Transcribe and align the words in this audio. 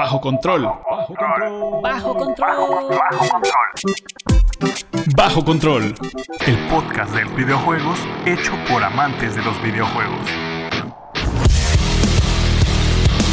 Bajo 0.00 0.18
control. 0.18 0.62
Bajo 0.62 1.14
control. 1.14 1.82
Bajo 1.82 2.14
control. 2.16 2.88
Bajo 2.88 3.28
control. 3.28 3.92
Bajo 5.14 5.44
control. 5.44 5.94
El 6.46 6.56
podcast 6.68 7.14
de 7.14 7.24
videojuegos 7.36 7.98
hecho 8.24 8.52
por 8.66 8.82
amantes 8.82 9.36
de 9.36 9.42
los 9.42 9.62
videojuegos. 9.62 10.49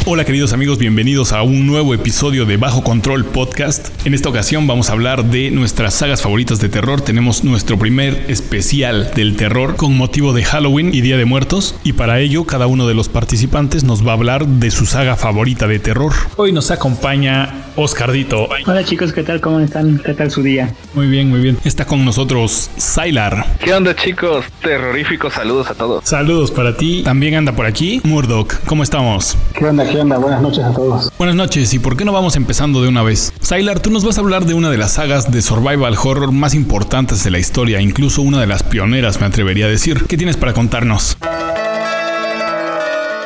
Hola 0.10 0.24
queridos 0.24 0.54
amigos, 0.54 0.78
bienvenidos 0.78 1.34
a 1.34 1.42
un 1.42 1.68
nuevo 1.68 1.94
episodio 1.94 2.46
de 2.46 2.56
Bajo 2.56 2.82
Control 2.82 3.26
Podcast. 3.26 3.89
En 4.06 4.14
esta 4.14 4.30
ocasión 4.30 4.66
vamos 4.66 4.89
a 4.89 4.94
hablar 4.94 5.26
de 5.26 5.52
nuestras 5.52 5.96
sagas 5.96 6.21
favoritas 6.21 6.62
de 6.62 6.70
terror. 6.70 7.02
Tenemos 7.02 7.44
nuestro 7.44 7.78
primer 7.78 8.24
especial 8.30 9.12
del 9.16 9.36
terror 9.36 9.75
con 9.75 9.98
motivo 9.98 10.32
de 10.32 10.46
Halloween 10.46 10.93
y 10.93 11.02
Día 11.02 11.18
de 11.18 11.25
Muertos. 11.25 11.75
Y 11.84 11.92
para 11.92 12.21
ello 12.21 12.46
cada 12.46 12.68
uno 12.68 12.88
de 12.88 12.93
los 12.93 13.10
participantes 13.10 13.84
nos 13.84 14.07
va 14.07 14.12
a 14.12 14.14
hablar 14.14 14.48
de 14.48 14.71
su 14.71 14.86
saga 14.86 15.18
favorita 15.18 15.68
de 15.68 15.80
terror. 15.80 16.14
Hoy 16.37 16.54
nos 16.54 16.71
acompaña 16.71 17.65
Oscardito. 17.76 18.48
Hola 18.65 18.86
chicos, 18.86 19.12
¿qué 19.12 19.24
tal? 19.24 19.42
¿Cómo 19.42 19.60
están? 19.60 20.00
¿Qué 20.00 20.14
tal 20.14 20.32
su 20.32 20.42
día? 20.42 20.74
Muy 20.93 21.07
bien, 21.07 21.29
muy 21.29 21.42
bien. 21.42 21.57
Está 21.65 21.84
con 21.84 22.06
nosotros 22.06 22.71
Sylar. 22.78 23.46
¿Qué 23.60 23.74
onda 23.74 23.93
chicos? 23.93 24.46
Terroríficos 24.64 25.34
saludos 25.34 25.70
a 25.70 25.74
todos. 25.74 26.06
Saludos 26.06 26.51
para 26.51 26.78
ti. 26.78 27.01
También 27.04 27.36
anda 27.36 27.51
por 27.51 27.65
aquí 27.65 28.00
Murdoch. 28.06 28.54
¿Cómo 28.65 28.84
estamos? 28.84 29.37
¿Qué 29.54 29.65
onda? 29.65 29.96
¿Qué 29.97 30.01
onda? 30.01 30.19
Buenas 30.19 30.43
noches 30.43 30.64
a 30.64 30.71
todos. 30.71 31.11
Buenas 31.18 31.36
noches, 31.36 31.74
¿y 31.74 31.79
por 31.79 31.97
qué 31.97 32.06
no 32.06 32.11
vamos 32.11 32.36
empezando 32.36 32.83
de 32.83 32.88
una 32.88 33.02
vez? 33.02 33.33
Sylar, 33.42 33.80
tú 33.80 33.89
nos 33.89 34.06
vas 34.06 34.20
a 34.20 34.22
hablar 34.22 34.45
de 34.45 34.53
una 34.53 34.70
de 34.70 34.78
las 34.78 34.94
sagas 34.94 35.31
de 35.31 35.42
survival 35.42 35.95
horror 35.97 36.31
más 36.31 36.53
importantes 36.53 37.23
de 37.23 37.31
la 37.31 37.39
historia, 37.39 37.81
incluso 37.81 38.22
una 38.22 38.39
de 38.39 38.45
las 38.45 38.61
pioneras, 38.61 39.20
me 39.20 39.25
atrevería 39.25 39.66
a 39.66 39.70
decir. 39.70 40.03
¿Qué 40.08 40.16
tienes 40.16 40.38
para 40.38 40.53
contarnos? 40.53 41.17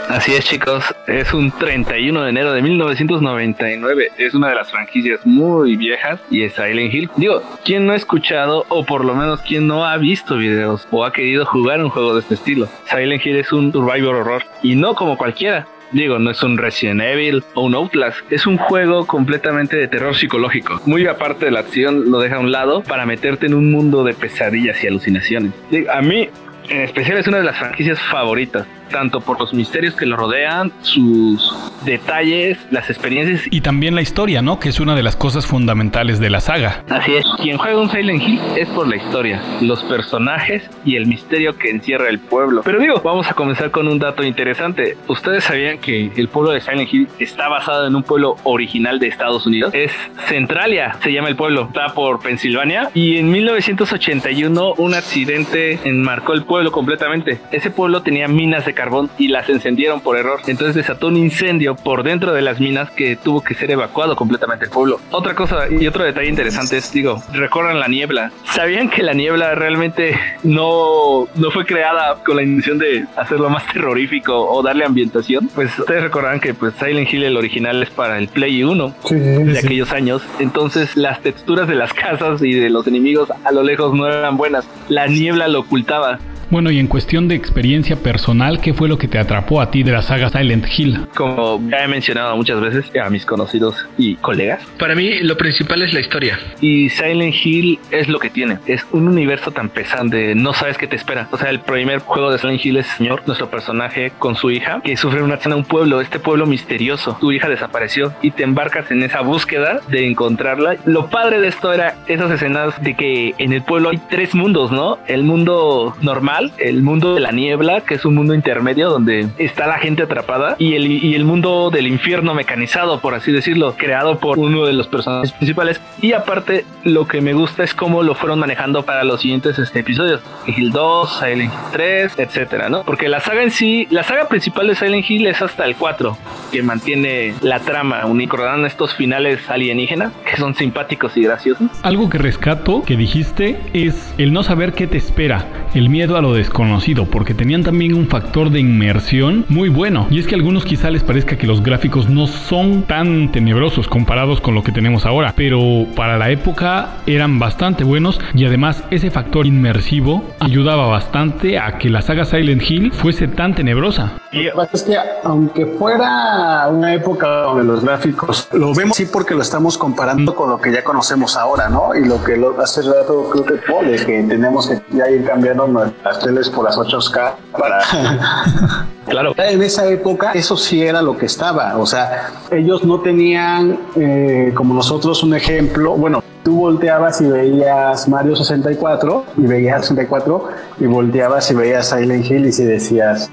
Así 0.07 0.34
es 0.34 0.45
chicos, 0.45 0.85
es 1.07 1.34
un 1.34 1.52
31 1.52 2.23
de 2.23 2.30
enero 2.30 2.53
de 2.53 2.61
1999, 2.61 4.11
es 4.17 4.33
una 4.33 4.47
de 4.47 4.55
las 4.55 4.72
franquicias 4.72 5.19
muy 5.25 5.75
viejas 5.75 6.22
y 6.30 6.44
es 6.44 6.53
Silent 6.53 6.94
Hill. 6.94 7.09
Digo, 7.17 7.44
¿quién 7.66 7.86
no 7.86 7.92
ha 7.92 7.97
escuchado 7.97 8.66
o 8.69 8.86
por 8.86 9.03
lo 9.03 9.14
menos 9.14 9.42
quien 9.42 9.67
no 9.67 9.86
ha 9.86 9.97
visto 9.97 10.38
videos 10.38 10.88
o 10.89 11.03
ha 11.03 11.11
querido 11.11 11.45
jugar 11.45 11.83
un 11.83 11.89
juego 11.89 12.14
de 12.14 12.22
este 12.22 12.36
estilo? 12.36 12.69
Silent 12.89 13.25
Hill 13.25 13.36
es 13.36 13.52
un 13.52 13.73
survival 13.73 14.16
horror 14.16 14.44
y 14.64 14.75
no 14.77 14.95
como 14.95 15.17
cualquiera. 15.17 15.67
Digo, 15.92 16.20
no 16.20 16.31
es 16.31 16.42
un 16.42 16.58
Resident 16.58 17.02
Evil 17.02 17.44
o 17.53 17.66
un 17.66 17.75
Outlast, 17.75 18.20
es 18.31 18.47
un 18.47 18.58
juego 18.58 19.06
completamente 19.06 19.75
de 19.75 19.88
terror 19.88 20.16
psicológico. 20.16 20.81
Muy 20.86 21.06
aparte 21.06 21.45
de 21.45 21.52
la 21.52 21.59
acción, 21.59 22.09
lo 22.11 22.20
deja 22.20 22.38
a 22.38 22.39
un 22.39 22.52
lado 22.52 22.81
para 22.81 23.06
meterte 23.06 23.48
en 23.48 23.53
un 23.53 23.72
mundo 23.72 24.03
de 24.03 24.14
pesadillas 24.14 24.83
y 24.83 24.88
alucinaciones. 24.88 25.52
A 25.92 26.02
mí, 26.02 26.30
en 26.70 26.81
especial, 26.81 27.17
es 27.17 27.28
una 27.28 27.39
de 27.39 27.44
las 27.44 27.58
franquicias 27.58 28.00
favoritas 28.00 28.66
tanto 28.92 29.22
por 29.22 29.39
los 29.39 29.53
misterios 29.53 29.95
que 29.95 30.06
lo 30.06 30.17
rodean, 30.17 30.72
sus 30.81 31.53
detalles, 31.86 32.58
las 32.70 32.89
experiencias. 32.89 33.48
Y 33.50 33.61
también 33.61 33.95
la 33.95 34.02
historia, 34.02 34.42
¿no? 34.42 34.59
Que 34.59 34.70
es 34.70 34.80
una 34.80 34.95
de 34.95 35.03
las 35.03 35.16
cosas 35.16 35.45
fundamentales 35.45 36.20
de 36.20 36.30
la 36.30 36.42
saga. 36.42 36.83
Así 36.89 37.16
es, 37.16 37.25
quien 37.42 37.58
juega 37.58 37.80
un 37.80 37.89
Silent 37.89 38.22
Hill 38.22 38.39
es 38.56 38.67
por 38.70 38.88
la 38.88 38.98
historia, 38.98 39.42
los 39.61 39.83
personajes 39.83 40.70
y 40.86 40.95
el 40.95 41.08
misterio 41.08 41.58
que 41.58 41.70
encierra 41.70 42.09
el 42.09 42.20
pueblo. 42.20 42.61
Pero 42.64 42.80
digo, 42.80 43.02
vamos 43.03 43.30
a 43.30 43.33
comenzar 43.33 43.72
con 43.72 43.88
un 43.88 44.00
dato 44.00 44.23
interesante. 44.23 44.98
¿Ustedes 45.08 45.44
sabían 45.44 45.80
que 45.80 46.11
el 46.16 46.28
pueblo 46.28 46.52
de 46.52 46.61
Silent 46.61 46.94
Hill 46.94 47.08
está 47.20 47.48
basado 47.48 47.88
en 47.88 47.95
un 47.95 48.03
pueblo 48.03 48.36
original 48.44 49.00
de 49.00 49.08
Estados 49.08 49.45
Unidos? 49.45 49.73
Es 49.73 49.92
Centralia, 50.28 50.95
se 51.02 51.11
llama 51.11 51.30
el 51.30 51.36
pueblo, 51.36 51.67
está 51.67 51.94
por 51.94 52.20
Pensilvania. 52.22 52.89
Y 52.94 53.17
en 53.17 53.31
1981 53.31 54.73
un 54.78 54.94
accidente 54.94 55.80
enmarcó 55.83 56.33
el 56.33 56.44
pueblo 56.44 56.72
completamente. 56.72 57.39
Ese 57.52 57.72
pueblo 57.72 58.02
tenía 58.02 58.28
minas 58.28 58.66
de 58.66 58.73
carbón 58.81 59.09
y 59.19 59.27
las 59.27 59.47
encendieron 59.47 60.01
por 60.01 60.17
error. 60.17 60.39
Entonces 60.47 60.73
desató 60.75 61.07
un 61.07 61.17
incendio 61.17 61.75
por 61.75 62.01
dentro 62.03 62.33
de 62.33 62.41
las 62.41 62.59
minas 62.59 62.89
que 62.89 63.15
tuvo 63.15 63.41
que 63.43 63.53
ser 63.53 63.69
evacuado 63.69 64.15
completamente 64.15 64.65
el 64.65 64.71
pueblo. 64.71 64.99
Otra 65.11 65.35
cosa 65.35 65.67
y 65.69 65.85
otro 65.85 66.03
detalle 66.03 66.29
interesante 66.29 66.77
es, 66.77 66.91
digo, 66.91 67.21
recorran 67.31 67.79
la 67.79 67.87
niebla. 67.87 68.31
¿Sabían 68.53 68.89
que 68.89 69.03
la 69.03 69.14
niebla 69.14 69.53
realmente 69.53 70.20
no, 70.43 71.27
no 71.36 71.52
fue 71.52 71.65
creada 71.65 72.15
con 72.25 72.36
la 72.37 72.43
intención 72.43 72.77
de 72.80 73.05
hacerlo 73.15 73.49
más 73.49 73.65
terrorífico 73.73 74.36
o 74.36 74.64
darle 74.64 74.83
ambientación? 74.86 75.47
Pues 75.53 75.77
ustedes 75.77 76.02
recordarán 76.03 76.39
que 76.39 76.53
pues 76.53 76.73
Silent 76.80 77.11
Hill 77.14 77.23
el 77.23 77.37
original 77.37 77.81
es 77.83 77.89
para 77.91 78.17
el 78.17 78.27
Play 78.27 78.64
1 78.64 78.95
Sí, 79.05 79.15
de 79.15 79.55
sí. 79.55 79.65
aquellos 79.65 79.91
años. 79.91 80.23
Entonces 80.39 80.97
las 80.97 81.21
texturas 81.21 81.67
de 81.67 81.75
las 81.75 81.93
casas 82.02 82.41
y 82.41 82.53
de 82.53 82.70
los 82.70 82.87
enemigos 82.87 83.30
a 83.43 83.52
lo 83.52 83.64
lejos 83.64 83.93
no 83.93 84.08
eran 84.08 84.37
buenas. 84.37 84.67
La 84.89 85.08
niebla 85.08 85.47
lo 85.47 85.59
ocultaba. 85.61 86.20
Bueno, 86.52 86.70
y 86.70 86.80
en 86.80 86.88
cuestión 86.88 87.30
de 87.30 87.36
experiencia 87.36 87.95
personal, 87.95 88.60
¿qué 88.60 88.73
fue 88.73 88.89
lo 88.89 88.98
que 88.98 89.08
te 89.08 89.17
atrapó 89.17 89.62
a 89.62 89.72
ti 89.72 89.84
de 89.84 89.94
la 89.94 90.02
saga 90.02 90.28
Silent 90.30 90.66
Hill? 90.78 91.08
Como 91.16 91.62
ya 91.70 91.86
he 91.86 91.88
mencionado 91.88 92.36
muchas 92.36 92.60
veces 92.60 92.92
a 93.02 93.10
mis 93.10 93.26
conocidos 93.26 93.88
y 93.98 94.16
colegas, 94.16 94.62
para 94.78 94.94
mí 94.94 95.20
lo 95.20 95.38
principal 95.38 95.82
es 95.82 95.94
la 95.94 96.02
historia. 96.02 96.38
Y 96.60 96.89
Silent 96.89 97.34
Hill 97.42 97.80
es 97.89 98.10
lo 98.10 98.20
que 98.20 98.30
tiene. 98.30 98.58
Es 98.66 98.86
un 98.92 99.08
universo 99.08 99.52
tan 99.52 99.70
pesante, 99.70 100.36
no 100.36 100.54
sabes 100.54 100.78
qué 100.78 100.88
te 100.88 100.98
espera. 100.98 101.30
O 101.32 101.38
sea, 101.38 101.50
el 101.50 101.62
primer 101.62 102.00
juego 102.00 102.30
de 102.30 102.38
Silent 102.38 102.66
Hill 102.66 102.76
es 102.76 102.88
señor, 102.88 103.23
nuestro 103.26 103.50
personaje 103.50 104.12
con 104.20 104.36
su 104.36 104.52
hija, 104.52 104.82
que 104.83 104.98
sufre 104.98 105.23
una 105.23 105.36
escena 105.36 105.56
en 105.56 105.60
un 105.60 105.66
pueblo, 105.66 106.02
este 106.02 106.20
pueblo 106.20 106.45
misterioso. 106.45 107.16
Tu 107.22 107.32
hija 107.32 107.48
desapareció 107.48 108.14
y 108.22 108.32
te 108.32 108.44
embarcas 108.44 108.92
en 108.92 109.04
esa 109.04 109.22
búsqueda 109.22 109.80
de 109.88 110.06
encontrarla. 110.06 110.76
Lo 110.83 111.10
padre 111.10 111.39
de 111.39 111.48
esto 111.48 111.72
era 111.72 111.95
esas 112.08 112.30
escenas 112.30 112.73
de 112.83 112.94
que 112.94 113.36
en 113.38 113.54
el 113.54 113.62
pueblo 113.62 113.88
hay 113.88 114.02
tres 114.10 114.36
mundos, 114.36 114.70
¿no? 114.70 115.00
El 115.08 115.23
mundo 115.23 115.95
normal, 116.02 116.40
el 116.57 116.81
mundo 116.81 117.13
de 117.15 117.21
la 117.21 117.31
niebla, 117.31 117.81
que 117.81 117.95
es 117.95 118.05
un 118.05 118.15
mundo 118.15 118.33
intermedio 118.33 118.89
donde 118.89 119.27
está 119.37 119.67
la 119.67 119.79
gente 119.79 120.03
atrapada, 120.03 120.55
y 120.57 120.75
el, 120.75 120.87
y 120.87 121.13
el 121.15 121.25
mundo 121.25 121.69
del 121.69 121.87
infierno 121.87 122.33
mecanizado, 122.33 122.99
por 122.99 123.13
así 123.13 123.31
decirlo, 123.31 123.75
creado 123.77 124.17
por 124.19 124.39
uno 124.39 124.65
de 124.65 124.73
los 124.73 124.87
personajes 124.87 125.31
principales. 125.31 125.81
Y 126.02 126.13
aparte, 126.13 126.65
lo 126.83 127.07
que 127.07 127.21
me 127.21 127.33
gusta 127.33 127.63
es 127.63 127.73
cómo 127.73 128.03
lo 128.03 128.15
fueron 128.15 128.39
manejando 128.39 128.83
para 128.83 129.03
los 129.03 129.21
siguientes 129.21 129.59
este, 129.59 129.79
episodios. 129.79 130.21
Hill 130.47 130.71
2, 130.71 131.19
Silent 131.19 131.53
Hill 131.53 131.59
3, 131.71 132.13
etcétera, 132.18 132.69
¿no? 132.69 132.83
Porque 132.83 133.07
la 133.09 133.19
saga 133.19 133.44
en 133.44 133.51
sí, 133.51 133.88
la 133.89 134.03
saga 134.03 134.27
principal 134.27 134.68
de 134.68 134.75
Silent 134.75 135.09
Hill 135.09 135.27
es 135.27 135.41
hasta 135.41 135.65
el 135.65 135.75
4, 135.75 136.18
que 136.51 136.63
mantiene 136.63 137.33
la 137.41 137.59
trama, 137.59 138.01
recordando 138.31 138.65
estos 138.65 138.95
finales 138.95 139.50
alienígenas, 139.50 140.13
que 140.25 140.38
son 140.38 140.56
simpáticos 140.56 141.18
y 141.18 141.23
graciosos. 141.23 141.68
Algo 141.83 142.09
que 142.09 142.18
rescato 142.18 142.81
que 142.83 142.95
dijiste 142.95 143.59
es 143.73 144.13
el 144.18 144.31
no 144.31 144.41
saber 144.41 144.71
qué 144.71 144.88
te 144.88 144.97
espera, 144.97 145.45
el 145.73 145.89
miedo 145.89 146.15
a 146.15 146.21
lo 146.21 146.31
desconocido, 146.33 147.06
porque 147.06 147.33
tenían 147.33 147.63
también 147.63 147.94
un 147.94 148.07
factor 148.07 148.50
de 148.50 148.59
inmersión 148.59 149.45
muy 149.50 149.69
bueno. 149.69 150.07
Y 150.09 150.19
es 150.19 150.27
que 150.27 150.36
a 150.36 150.38
algunos 150.38 150.65
quizá 150.65 150.89
les 150.89 151.03
parezca 151.03 151.38
que 151.38 151.47
los 151.47 151.63
gráficos 151.63 152.09
no 152.09 152.27
son 152.27 152.83
tan 152.83 153.31
tenebrosos 153.31 153.88
comparados 153.88 154.41
con 154.41 154.56
lo 154.56 154.63
que 154.63 154.71
tenemos 154.71 155.06
ahora, 155.06 155.33
pero 155.36 155.86
para 155.95 156.18
la 156.18 156.30
época 156.30 156.97
eran 157.06 157.39
bastante 157.39 157.83
buenos 157.83 158.19
y 158.33 158.45
además 158.45 158.83
ese 158.91 159.12
factor 159.12 159.45
inmersivo 159.45 160.24
ayudaba 160.39 160.88
bastante 160.88 161.59
a 161.59 161.77
que 161.77 161.89
la 161.89 162.01
saga 162.01 162.25
Silent 162.25 162.62
Hill 162.69 162.91
fuese 162.91 163.27
tan 163.27 163.56
tenebrosa. 163.56 164.13
Lo 164.31 164.68
que 164.68 164.77
es 164.77 164.83
que 164.83 164.97
aunque 165.24 165.65
fuera 165.65 166.68
una 166.69 166.94
época 166.94 167.27
donde 167.27 167.63
los 167.63 167.83
gráficos 167.83 168.47
lo 168.53 168.74
vemos 168.74 168.97
sí 168.97 169.06
porque 169.06 169.33
lo 169.33 169.41
estamos 169.41 169.77
comparando 169.77 170.36
con 170.36 170.50
lo 170.50 170.59
que 170.59 170.71
ya 170.71 170.83
conocemos 170.83 171.36
ahora, 171.36 171.69
¿no? 171.69 171.94
Y 171.95 172.06
lo 172.06 172.24
que 172.24 172.38
lo, 172.38 172.59
hace 172.62 172.81
rato 172.81 173.30
creo 173.31 173.45
que 173.45 173.56
Paul, 173.68 173.88
de 173.88 173.97
que 173.97 174.24
tenemos 174.24 174.68
que 174.68 174.81
ya 174.95 175.09
ir 175.09 175.25
cambiando 175.25 175.68
nuestras 176.12 176.19
teles 176.19 176.50
por 176.50 176.66
las 176.66 176.77
8K 176.77 177.33
para... 177.57 178.88
Claro. 179.07 179.33
En 179.36 179.62
esa 179.62 179.89
época 179.89 180.31
eso 180.33 180.56
sí 180.56 180.83
era 180.83 181.01
lo 181.01 181.18
que 181.18 181.25
estaba, 181.25 181.75
o 181.77 181.86
sea, 181.86 182.30
ellos 182.51 182.83
no 182.86 183.01
tenían 183.01 183.77
eh, 183.95 184.54
como 184.56 184.74
nosotros 184.74 185.21
un 185.24 185.33
ejemplo, 185.33 185.98
bueno, 185.98 186.24
tú 186.44 186.56
volteabas 186.56 187.19
y 187.19 187.25
veías 187.25 188.07
Mario 188.07 188.36
64 188.36 189.25
y 189.38 189.42
veías 189.42 189.81
64 189.81 190.48
y 190.80 190.86
volteabas 190.86 191.50
y 191.51 191.56
veías 191.56 191.89
Silent 191.89 192.30
Hill 192.30 192.45
y 192.45 192.51
si 192.54 192.63
decías, 192.63 193.27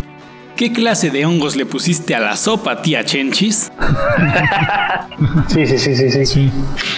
¿Qué 0.56 0.72
clase 0.72 1.10
de 1.10 1.24
hongos 1.24 1.54
le 1.54 1.66
pusiste 1.66 2.16
a 2.16 2.18
la 2.20 2.34
sopa, 2.34 2.82
tía 2.82 3.04
Chenchis? 3.04 3.70
sí, 5.48 5.66
sí, 5.66 5.78
sí, 5.78 6.10
sí, 6.10 6.26
sí. 6.26 6.52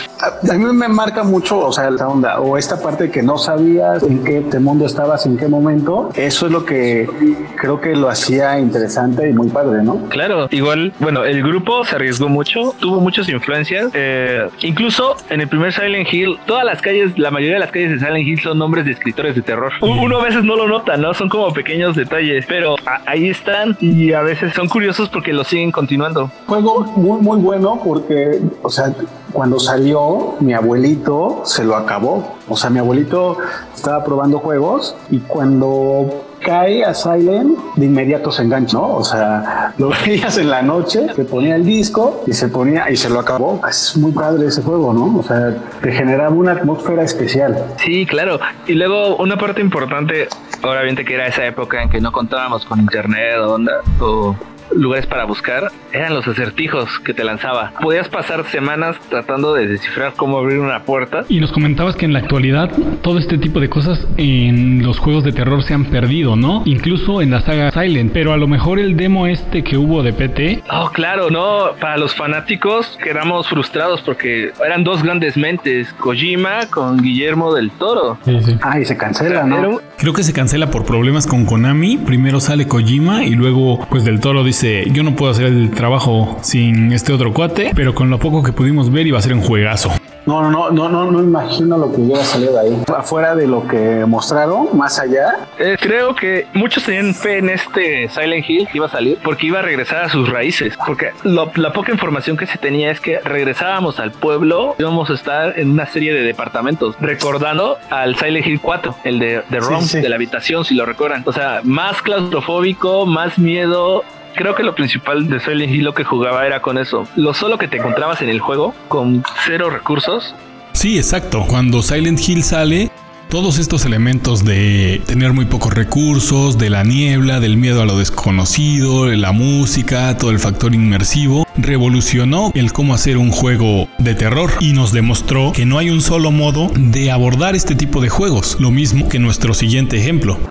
A, 0.09 0.10
a 0.23 0.55
mí 0.55 0.65
me 0.65 0.89
marca 0.89 1.23
mucho, 1.23 1.59
o 1.59 1.73
sea, 1.73 1.91
la 1.91 2.09
onda, 2.09 2.41
o 2.41 2.57
esta 2.57 2.81
parte 2.81 3.11
que 3.11 3.23
no 3.23 3.39
sabías 3.39 4.03
en 4.03 4.25
qué 4.25 4.41
mundo 4.59 4.87
estabas, 4.87 5.27
en 5.27 5.37
qué 5.37 5.49
momento, 5.49 6.11
eso 6.15 6.47
es 6.47 6.53
lo 6.53 6.65
que 6.65 7.09
creo 7.57 7.81
que 7.81 7.95
lo 7.97 8.09
hacía 8.09 8.59
interesante 8.59 9.29
y 9.29 9.33
muy 9.33 9.49
padre, 9.49 9.83
¿no? 9.83 10.09
Claro, 10.09 10.49
igual, 10.51 10.93
bueno, 11.01 11.25
el 11.25 11.43
grupo 11.43 11.85
se 11.85 11.97
arriesgó 11.97 12.29
mucho, 12.29 12.75
tuvo 12.79 13.01
muchas 13.01 13.29
influencias. 13.29 13.91
eh, 13.95 14.49
incluso 14.61 15.17
en 15.29 15.41
el 15.41 15.49
primer 15.49 15.73
Silent 15.73 16.13
Hill, 16.13 16.39
todas 16.47 16.65
las 16.65 16.81
calles, 16.83 17.19
la 17.19 17.31
mayoría 17.31 17.55
de 17.55 17.61
las 17.61 17.71
calles 17.71 17.93
de 17.93 17.99
Silent 17.99 18.27
Hill 18.27 18.41
son 18.41 18.59
nombres 18.59 18.85
de 18.85 18.93
escritores 18.93 19.35
de 19.35 19.43
terror. 19.43 19.73
Uno 19.81 20.19
a 20.19 20.25
veces 20.25 20.45
no 20.45 20.57
lo 20.57 20.69
nota, 20.69 20.97
¿no? 20.97 21.15
Son 21.15 21.29
como 21.29 21.53
pequeños 21.53 21.97
detalles, 21.97 22.45
pero 22.49 22.77
ahí 23.07 23.29
están 23.29 23.77
y 23.81 24.13
a 24.13 24.23
veces 24.23 24.53
son 24.55 24.69
curiosos 24.69 25.09
porque 25.09 25.33
lo 25.33 25.45
siguen 25.45 25.73
continuando. 25.73 26.31
Juego 26.47 26.85
muy, 26.97 27.21
muy 27.21 27.39
bueno 27.39 27.81
porque, 27.83 28.41
o 28.63 28.69
sea, 28.69 28.93
cuando 29.33 29.59
salió, 29.59 30.35
mi 30.41 30.55
abuelito 30.55 31.43
se 31.45 31.65
lo 31.65 31.77
acabó. 31.77 32.37
O 32.49 32.57
sea, 32.57 32.71
mi 32.71 32.79
abuelito 32.79 33.39
estaba 33.75 34.05
probando 34.05 34.39
juegos 34.39 34.97
y 35.11 35.19
cuando 35.19 36.25
cae 36.41 36.85
a 36.85 36.95
Silent, 36.95 37.59
de 37.77 37.87
inmediato 37.87 38.33
se 38.33 38.43
engancha, 38.43 38.79
¿no? 38.79 38.97
O 38.97 39.05
sea, 39.05 39.75
lo 39.79 39.91
veías 40.05 40.39
en 40.39 40.51
la 40.51 40.63
noche, 40.63 41.07
se 41.15 41.25
ponía 41.25 41.57
el 41.57 41.65
disco 41.65 42.25
y 42.27 42.33
se 42.33 42.49
ponía 42.49 42.91
y 42.91 42.97
se 42.97 43.11
lo 43.11 43.21
acabó. 43.21 43.61
Es 43.69 43.97
muy 43.97 44.13
padre 44.13 44.47
ese 44.47 44.63
juego, 44.63 44.93
¿no? 44.93 45.19
O 45.19 45.23
sea, 45.23 45.57
te 45.83 45.93
generaba 45.93 46.31
una 46.31 46.53
atmósfera 46.53 47.03
especial. 47.03 47.65
Sí, 47.79 48.07
claro. 48.07 48.41
Y 48.67 48.75
luego 48.75 49.17
una 49.17 49.37
parte 49.37 49.61
importante, 49.61 50.29
obviamente 50.63 51.05
que 51.05 51.15
era 51.15 51.27
esa 51.27 51.45
época 51.45 51.83
en 51.83 51.91
que 51.91 52.01
no 52.01 52.13
contábamos 52.13 52.65
con 52.65 52.81
internet 52.81 53.37
o 53.41 53.55
onda 53.55 53.73
o 54.01 54.35
lugares 54.73 55.07
para 55.07 55.25
buscar 55.25 55.71
eran 55.93 56.15
los 56.15 56.27
acertijos 56.27 56.99
que 57.01 57.15
te 57.15 57.25
lanzaba. 57.25 57.73
Podías 57.81 58.09
pasar 58.09 58.45
semanas 58.47 58.97
tratando 59.09 59.55
de 59.55 59.67
descifrar 59.67 60.13
cómo 60.17 60.39
abrir 60.39 60.59
una 60.59 60.83
puerta. 60.83 61.25
Y 61.29 61.41
nos 61.41 61.53
comentabas 61.53 61.97
que 61.97 62.05
en 62.07 62.13
la 62.13 62.21
actualidad 62.21 62.71
todo 63.03 63.19
este 63.19 63.39
tipo 63.39 63.61
de 63.61 63.69
cosas 63.69 64.07
en 64.17 64.83
los 64.83 64.99
juegos 64.99 65.25
de 65.25 65.33
terror 65.33 65.63
se 65.63 65.75
han 65.75 65.87
perdido, 65.87 66.37
¿no? 66.37 66.63
Incluso 66.65 67.23
en 67.23 67.31
la 67.31 67.41
saga 67.41 67.71
Silent. 67.71 68.13
Pero 68.13 68.33
a 68.33 68.37
lo 68.37 68.47
mejor 68.47 68.79
el 68.79 68.97
demo 68.97 69.27
este 69.27 69.63
que 69.65 69.77
hubo 69.77 70.03
de 70.03 70.13
PT. 70.13 70.63
Oh, 70.71 70.91
claro, 70.93 71.31
no. 71.31 71.71
Para 71.81 71.97
los 71.97 72.15
fanáticos 72.15 72.99
quedamos 73.03 73.49
frustrados 73.49 74.01
porque 74.03 74.53
eran 74.65 74.85
dos 74.85 75.03
grandes 75.03 75.37
mentes. 75.37 75.93
Kojima 75.95 76.67
con 76.71 77.03
Guillermo 77.03 77.55
del 77.55 77.71
Toro. 77.71 78.19
Sí, 78.25 78.39
sí. 78.43 78.57
Ah, 78.63 78.79
y 78.79 78.85
se 78.85 78.97
cancela, 78.97 79.45
¿no? 79.45 79.81
Creo 80.01 80.15
que 80.15 80.23
se 80.23 80.33
cancela 80.33 80.71
por 80.71 80.87
problemas 80.87 81.27
con 81.27 81.45
Konami. 81.45 81.99
Primero 81.99 82.41
sale 82.41 82.67
Kojima 82.67 83.23
y 83.23 83.33
luego 83.33 83.87
pues 83.91 84.03
del 84.03 84.19
Toro 84.19 84.43
dice 84.43 84.85
yo 84.91 85.03
no 85.03 85.15
puedo 85.15 85.31
hacer 85.31 85.45
el 85.45 85.71
trabajo 85.73 86.39
sin 86.41 86.91
este 86.95 87.13
otro 87.13 87.35
cuate, 87.35 87.73
pero 87.77 87.95
con 87.95 88.09
lo 88.09 88.19
poco 88.19 88.43
que 88.43 88.55
pudimos 88.55 88.91
ver 88.91 89.07
iba 89.07 89.19
a 89.19 89.23
ser 89.23 89.35
un 89.35 89.43
juegazo. 89.43 89.91
No, 90.27 90.51
no, 90.51 90.71
no, 90.71 90.89
no, 90.89 91.11
no 91.11 91.23
imagino 91.23 91.77
lo 91.79 91.91
que 91.91 92.01
hubiera 92.01 92.23
salido 92.23 92.53
de 92.53 92.61
ahí. 92.61 92.83
Afuera 92.95 93.35
de 93.35 93.47
lo 93.47 93.67
que 93.67 94.05
mostraron, 94.07 94.69
más 94.77 94.99
allá. 94.99 95.39
Eh, 95.59 95.77
creo 95.81 96.15
que 96.15 96.47
muchos 96.55 96.85
tenían 96.85 97.15
fe 97.15 97.39
en 97.39 97.49
este 97.49 98.09
Silent 98.09 98.49
Hill 98.49 98.69
que 98.69 98.79
iba 98.79 98.87
a 98.87 98.91
salir 98.91 99.19
porque 99.25 99.47
iba 99.47 99.61
a 99.61 99.63
regresar 99.63 100.05
a 100.05 100.09
sus 100.09 100.29
raíces. 100.29 100.79
Porque 100.87 101.11
la 101.25 101.73
poca 101.73 101.91
información 101.91 102.37
que 102.37 102.47
se 102.47 102.59
tenía 102.59 102.91
es 102.91 103.01
que 103.01 103.19
regresábamos 103.21 103.99
al 103.99 104.13
pueblo, 104.13 104.77
íbamos 104.79 105.11
a 105.11 105.15
estar 105.15 105.59
en 105.59 105.71
una 105.71 105.87
serie 105.87 106.13
de 106.13 106.23
departamentos, 106.23 106.97
recordando 107.01 107.79
al 107.91 108.17
Silent 108.17 108.47
Hill 108.47 108.61
4, 108.61 108.97
el 109.05 109.19
de, 109.19 109.43
de 109.49 109.61
De 109.99 110.09
la 110.09 110.17
habitación, 110.17 110.65
si 110.65 110.75
lo 110.75 110.87
recuerdan. 110.87 111.23
O 111.27 111.33
sea, 111.33 111.61
más 111.65 112.03
claustrofóbico, 112.03 113.07
más 113.07 113.39
miedo, 113.39 114.05
creo 114.35 114.55
que 114.55 114.63
lo 114.63 114.75
principal 114.75 115.29
de 115.29 115.41
Silent 115.41 115.73
Hill 115.73 115.85
lo 115.85 115.95
que 115.95 116.05
jugaba 116.05 116.47
era 116.47 116.61
con 116.63 116.79
eso. 116.79 117.07
Lo 117.17 117.35
solo 117.35 117.59
que 117.59 117.69
te 117.69 117.79
encontrabas 117.79 118.23
en 118.23 118.29
el 118.29 118.41
juego, 118.41 118.75
con 118.89 119.23
cero 119.45 119.71
recursos. 119.71 120.35
Sí, 120.73 120.97
exacto. 120.97 121.45
Cuando 121.49 121.83
Silent 121.83 122.21
Hill 122.27 122.43
sale, 122.43 122.91
todos 123.31 123.59
estos 123.59 123.87
elementos 123.87 124.45
de 124.45 125.01
tener 125.07 125.33
muy 125.33 125.45
pocos 125.45 125.73
recursos, 125.73 126.59
de 126.59 126.69
la 126.69 126.83
niebla, 126.83 127.39
del 127.39 127.57
miedo 127.57 127.81
a 127.81 127.87
lo 127.87 127.97
desconocido, 127.97 129.07
la 129.07 129.31
música, 129.31 130.17
todo 130.19 130.33
el 130.33 130.41
factor 130.41 130.75
inmersivo, 130.75 131.47
revolucionó 131.57 132.51
el 132.55 132.73
cómo 132.73 132.93
hacer 132.93 133.17
un 133.17 133.31
juego 133.31 133.89
de 133.99 134.17
terror 134.17 134.51
y 134.59 134.73
nos 134.73 134.93
demostró 134.93 135.53
que 135.53 135.65
no 135.65 135.79
hay 135.79 135.91
un 135.91 136.01
solo 136.01 136.33
modo 136.33 136.73
de 136.77 137.13
abordar 137.13 137.55
este 137.55 137.77
tipo 137.77 138.01
de 138.01 138.09
juegos, 138.09 138.57
lo 138.59 138.73
mismo 138.73 139.09
que 139.09 139.21
nuestro 139.21 139.55
siguiente 139.55 139.97
ejemplo. 139.97 140.50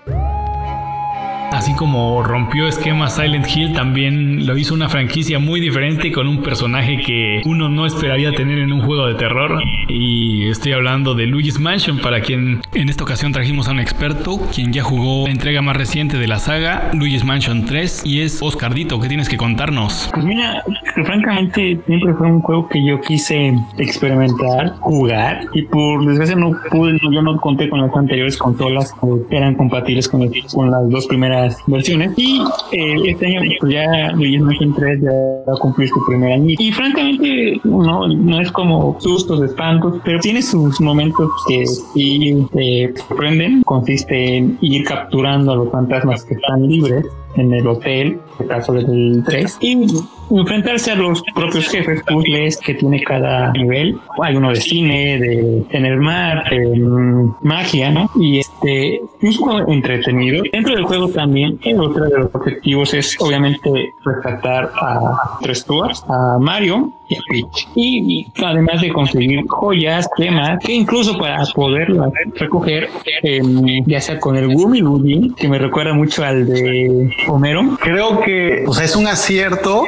Así 1.70 1.78
como 1.78 2.24
rompió 2.24 2.68
esquema 2.68 3.10
Silent 3.10 3.46
Hill, 3.48 3.74
también 3.74 4.48
lo 4.48 4.58
hizo 4.58 4.74
una 4.74 4.90
franquicia 4.90 5.38
muy 5.38 5.60
diferente 5.60 6.12
con 6.12 6.28
un 6.28 6.42
personaje 6.42 7.00
que 7.06 7.44
uno 7.46 7.70
no 7.70 7.86
esperaría 7.86 8.32
tener 8.32 8.58
en 8.58 8.74
un 8.74 8.82
juego 8.82 9.06
de 9.06 9.14
terror. 9.14 9.62
Y 9.88 10.48
estoy 10.48 10.72
hablando 10.72 11.14
de 11.14 11.28
Luigi's 11.28 11.60
Mansion, 11.60 12.00
para 12.00 12.22
quien 12.22 12.62
en 12.74 12.90
esta 12.90 13.04
ocasión 13.04 13.34
trajimos 13.34 13.68
a 13.68 13.72
un 13.72 13.80
experto, 13.80 14.40
quien 14.52 14.74
ya 14.74 14.82
jugó 14.82 15.28
la 15.28 15.32
entrega 15.32 15.62
más 15.62 15.78
reciente 15.78 16.18
de 16.18 16.26
la 16.26 16.40
saga, 16.40 16.90
Luigi's 16.94 17.24
Mansion 17.24 17.66
3, 17.66 18.02
y 18.04 18.22
es 18.22 18.42
Oscardito, 18.42 19.00
¿qué 19.00 19.08
tienes 19.08 19.30
que 19.30 19.38
contarnos? 19.38 20.10
Pues 20.12 20.26
mira, 20.26 20.64
francamente 21.06 21.80
siempre 21.86 22.16
fue 22.16 22.32
un 22.32 22.42
juego 22.42 22.68
que 22.68 22.84
yo 22.84 23.00
quise 23.00 23.54
experimentar, 23.78 24.76
jugar, 24.80 25.42
y 25.54 25.62
por 25.62 26.04
desgracia 26.04 26.36
no 26.36 26.52
pude, 26.72 26.98
yo 27.12 27.22
no 27.22 27.40
conté 27.40 27.70
con 27.70 27.80
las 27.80 27.96
anteriores 27.96 28.38
consolas 28.38 28.92
que 29.30 29.38
eran 29.38 29.54
compatibles 29.54 30.10
con, 30.10 30.28
con 30.52 30.72
las 30.72 30.90
dos 30.90 31.06
primeras 31.06 31.59
versiones. 31.68 32.14
Y 32.18 32.42
eh, 32.72 32.96
este 33.06 33.28
año 33.28 33.42
pues 33.60 33.74
ya 33.74 34.12
Luigi's 34.14 34.42
Mansion 34.42 34.74
3 34.74 35.02
ya 35.02 35.12
va 35.48 35.54
a 35.56 35.60
cumplir 35.60 35.90
su 35.90 36.06
primer 36.06 36.34
año. 36.34 36.56
Y 36.58 36.72
francamente 36.72 37.60
no, 37.64 38.08
no 38.08 38.42
es 38.42 38.52
como 38.52 39.00
sustos, 39.00 39.42
espantos, 39.42 39.96
pero 40.04 40.20
tiene 40.20 40.42
sus 40.42 40.80
momentos 40.82 41.30
que 41.48 41.66
sí 41.66 42.48
te 42.54 42.94
sorprenden. 43.08 43.64
Consiste 43.64 44.38
en 44.38 44.58
ir 44.62 44.84
capturando 44.86 45.52
a 45.52 45.56
los 45.56 45.72
fantasmas 45.72 46.24
que 46.26 46.36
están 46.36 46.68
libres 46.68 47.06
en 47.36 47.54
el 47.54 47.68
hotel, 47.68 48.20
en 48.40 48.42
el 48.42 48.48
caso 48.48 48.74
del 48.74 49.24
3, 49.26 49.58
y 49.62 49.88
enfrentarse 50.30 50.92
a 50.92 50.96
los 50.96 51.22
propios 51.36 51.68
jefes 51.70 52.04
puzzles 52.04 52.58
que 52.58 52.74
tiene 52.76 53.02
cada 53.04 53.52
nivel. 53.52 53.98
Hay 54.22 54.36
uno 54.36 54.50
de 54.50 54.62
cine, 54.62 55.20
de 55.20 55.64
en 55.70 55.86
el 55.86 55.98
mar, 55.98 56.44
en 56.52 57.34
magia, 57.42 57.90
¿no? 57.92 58.10
Y 58.16 58.40
este 58.40 58.96
es 58.96 59.38
un 59.38 59.46
juego 59.46 59.72
entretenido. 59.72 60.44
Dentro 60.52 60.76
del 60.76 60.84
juego 60.86 61.10
también, 61.10 61.60
otro 61.80 62.06
de 62.06 62.20
los 62.20 62.36
objetivos 62.36 62.94
es 62.94 63.16
obviamente 63.20 63.94
rescatar 64.04 64.72
a 64.82 65.38
tres 65.42 65.60
Stuarts, 65.60 66.04
a 66.08 66.38
Mario 66.40 66.92
y 67.10 67.16
a 67.16 67.20
Peach. 67.30 67.68
Y, 67.76 68.28
además 68.44 68.82
de 68.82 68.92
conseguir 68.92 69.46
joyas, 69.48 70.10
temas, 70.18 70.60
que 70.64 70.74
incluso 70.74 71.18
para 71.18 71.44
poderlas 71.54 72.12
recoger, 72.36 72.90
em, 73.24 73.84
ya 73.86 74.00
sea 74.00 74.20
con 74.20 74.36
el 74.36 74.48
Gumi 74.54 74.80
Luigi, 74.80 75.34
que 75.36 75.48
me 75.48 75.60
recuerda 75.60 75.94
mucho 75.94 76.24
al 76.24 76.46
de 76.48 77.16
Homero. 77.28 77.78
Creo 77.82 78.22
que 78.22 78.64
o 78.66 78.74
sea, 78.74 78.86
es 78.86 78.96
un 78.96 79.08
acierto 79.08 79.84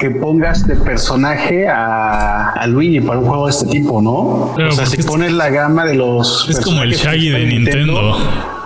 que 0.00 0.10
pongas 0.10 0.66
de 0.66 0.76
personaje 0.76 1.68
a, 1.68 2.64
Luigi 2.66 3.00
para 3.00 3.18
un 3.18 3.26
juego 3.26 3.46
de 3.46 3.50
este 3.50 3.66
tipo, 3.66 4.00
¿no? 4.00 4.54
o 4.56 4.72
sea, 4.72 4.86
si 4.86 5.02
pones 5.02 5.32
la 5.32 5.50
gama 5.50 5.84
de 5.84 5.94
los. 5.94 6.48
Es 6.48 6.60
como 6.60 6.82
el 6.82 6.92
Shaggy 6.94 7.28
de 7.28 7.46
Nintendo. 7.46 8.16